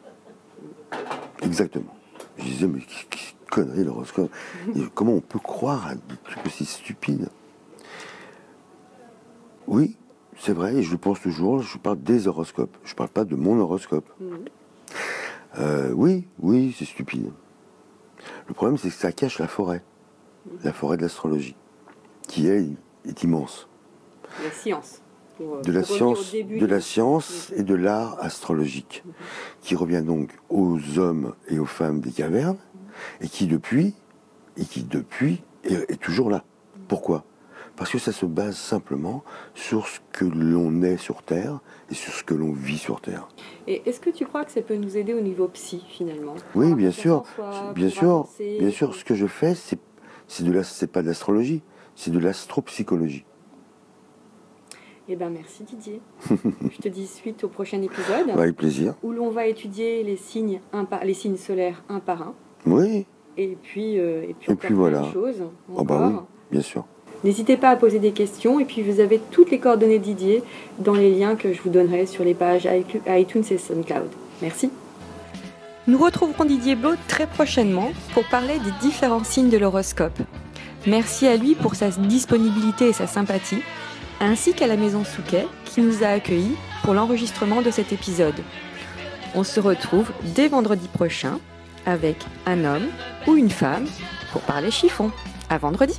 Exactement. 1.43 1.95
Je 2.39 2.45
disais, 2.45 2.67
mais 2.67 2.81
connerie 3.51 3.85
l'horoscope. 3.85 4.31
Comment 4.95 5.13
on 5.13 5.21
peut 5.21 5.39
croire 5.39 5.87
à 5.89 5.95
des 5.95 6.17
trucs 6.25 6.47
aussi 6.47 6.65
stupides? 6.65 7.29
Oui, 9.67 9.97
c'est 10.39 10.53
vrai, 10.53 10.75
et 10.77 10.83
je 10.83 10.91
le 10.91 10.99
pense 10.99 11.21
toujours, 11.21 11.63
je 11.63 11.79
parle 11.79 12.03
des 12.03 12.27
horoscopes. 12.27 12.77
Je 12.85 12.93
ne 12.93 12.97
parle 12.97 13.11
pas 13.11 13.25
de 13.25 13.37
mon 13.37 13.59
horoscope. 13.61 14.11
Mhm. 14.21 14.45
Euh, 15.59 15.93
oui, 15.93 16.27
oui, 16.41 16.75
c'est 16.77 16.87
stupide. 16.87 17.31
Le 18.49 18.55
problème, 18.55 18.79
c'est 18.79 18.89
que 18.89 18.95
ça 18.95 19.13
cache 19.13 19.39
la 19.39 19.49
forêt. 19.49 19.83
La 20.65 20.73
forêt 20.73 20.97
de 20.97 21.03
l'astrologie, 21.03 21.55
qui 22.27 22.49
est 22.49 22.67
immense. 23.23 23.69
La 24.43 24.51
science. 24.51 25.01
Euh, 25.41 25.63
de 25.63 25.73
la 25.73 25.83
science, 25.83 26.33
de 26.35 26.67
la 26.67 26.81
science 26.81 27.53
et 27.57 27.63
de 27.63 27.75
l'art 27.75 28.19
astrologique, 28.21 29.03
qui 29.61 29.75
revient 29.75 30.03
donc 30.05 30.31
aux 30.49 30.79
hommes 30.99 31.35
et 31.49 31.59
aux 31.59 31.67
femmes 31.67 32.01
des 32.01 32.11
cavernes, 32.11 32.59
et 33.21 33.29
qui 33.29 33.47
depuis, 33.47 33.95
et 34.57 34.65
qui 34.65 34.83
depuis 34.83 35.43
est 35.65 36.01
toujours 36.01 36.29
là. 36.29 36.45
Pourquoi? 36.89 37.25
Parce 37.77 37.91
que 37.91 37.99
ça 37.99 38.13
se 38.13 38.27
base 38.27 38.57
simplement 38.57 39.25
sur 39.55 39.87
ce 39.87 40.01
que 40.13 40.27
l'on 40.27 40.83
est 40.83 40.99
sur 40.99 41.23
Terre 41.23 41.61
et 41.91 41.95
sur 41.95 42.13
ce 42.13 42.23
que 42.23 42.35
l'on 42.35 42.53
vit 42.53 42.77
sur 42.77 43.01
Terre. 43.01 43.29
Et 43.67 43.83
est-ce 43.89 43.99
que 43.99 44.11
tu 44.11 44.27
crois 44.27 44.45
que 44.45 44.53
ça 44.53 44.61
peut 44.61 44.77
nous 44.77 44.99
aider 44.99 45.15
au 45.15 45.21
niveau 45.21 45.49
psy 45.49 45.83
finalement? 45.89 46.35
Oui, 46.55 46.75
bien 46.75 46.91
sûr, 46.91 47.25
bien 47.75 47.89
sûr, 47.89 48.29
bien 48.39 48.71
sûr. 48.71 48.95
Ce 48.95 49.05
que 49.05 49.15
je 49.15 49.27
fais, 49.27 49.55
c'est 49.55 49.79
c'est 50.29 50.45
de 50.45 50.53
la, 50.53 50.65
c'est 50.65 50.87
pas 50.87 51.03
de 51.03 51.09
l'astrologie, 51.09 51.63
c'est 51.95 52.11
de 52.11 52.19
l'astropsychologie. 52.19 53.25
Eh 55.09 55.17
ben 55.17 55.31
merci 55.31 55.65
Didier. 55.65 56.01
je 56.31 56.79
te 56.81 56.89
dis 56.89 57.07
suite 57.07 57.43
au 57.45 57.49
prochain 57.49 57.83
épisode. 57.83 58.31
Avec 58.35 58.57
plaisir. 58.57 58.95
Où 59.03 59.13
l'on 59.13 59.31
va 59.31 59.47
étudier 59.47 60.03
les 60.05 60.17
signes, 60.17 60.61
un 60.73 60.85
par, 60.85 61.05
les 61.05 61.15
signes 61.15 61.37
solaires 61.37 61.83
un 61.89 61.99
par 61.99 62.23
un. 62.23 62.35
Oui. 62.67 63.07
Et 63.37 63.57
puis, 63.61 63.99
euh, 63.99 64.23
et 64.23 64.35
puis, 64.39 64.53
et 64.53 64.55
puis 64.55 64.75
voilà. 64.75 65.05
Choses, 65.13 65.43
oh 65.75 65.83
bah 65.83 66.09
oui, 66.09 66.17
bien 66.51 66.61
sûr. 66.61 66.85
N'hésitez 67.25 67.57
pas 67.57 67.71
à 67.71 67.77
poser 67.77 67.99
des 67.99 68.13
questions 68.13 68.61
et 68.61 68.65
puis 68.65 68.83
vous 68.83 69.01
avez 69.01 69.21
toutes 69.31 69.51
les 69.51 69.59
coordonnées 69.59 69.99
de 69.99 70.05
Didier 70.05 70.43
dans 70.79 70.95
les 70.95 71.11
liens 71.11 71.37
que 71.37 71.53
je 71.53 71.63
vous 71.63 71.71
donnerai 71.71 72.07
sur 72.07 72.25
les 72.25 72.35
pages 72.35 72.69
iTunes 73.07 73.45
et 73.51 73.59
SoundCloud. 73.59 74.11
Merci. 74.41 74.71
Nous 75.87 75.99
retrouverons 75.99 76.45
Didier 76.45 76.77
Blot 76.77 76.95
très 77.09 77.27
prochainement 77.27 77.91
pour 78.15 78.25
parler 78.25 78.59
des 78.59 78.73
différents 78.81 79.25
signes 79.25 79.51
de 79.51 79.59
l'horoscope. 79.59 80.19
Merci 80.87 81.27
à 81.27 81.37
lui 81.37 81.55
pour 81.55 81.77
sa 81.77 81.91
disponibilité 81.91 82.89
et 82.89 82.93
sa 82.93 83.07
sympathie, 83.07 83.63
ainsi 84.23 84.55
qu'à 84.55 84.67
la 84.67 84.77
Maison 84.77 85.05
Souquet 85.05 85.47
qui 85.65 85.81
nous 85.81 86.05
a 86.05 86.09
accueillis 86.09 86.57
pour 86.83 86.95
l'enregistrement 86.95 87.61
de 87.61 87.71
cet 87.71 87.93
épisode. 87.93 88.41
On 89.35 89.45
se 89.45 89.61
retrouve 89.61 90.13
dès 90.35 90.49
vendredi 90.49 90.89
prochain 90.89 91.41
avec 91.87 92.17
un 92.47 92.65
homme 92.65 92.87
ou 93.27 93.37
une 93.37 93.51
femme 93.51 93.87
pour 94.31 94.43
parler 94.43 94.71
chiffon. 94.71 95.11
À 95.51 95.59
vendredi! 95.59 95.99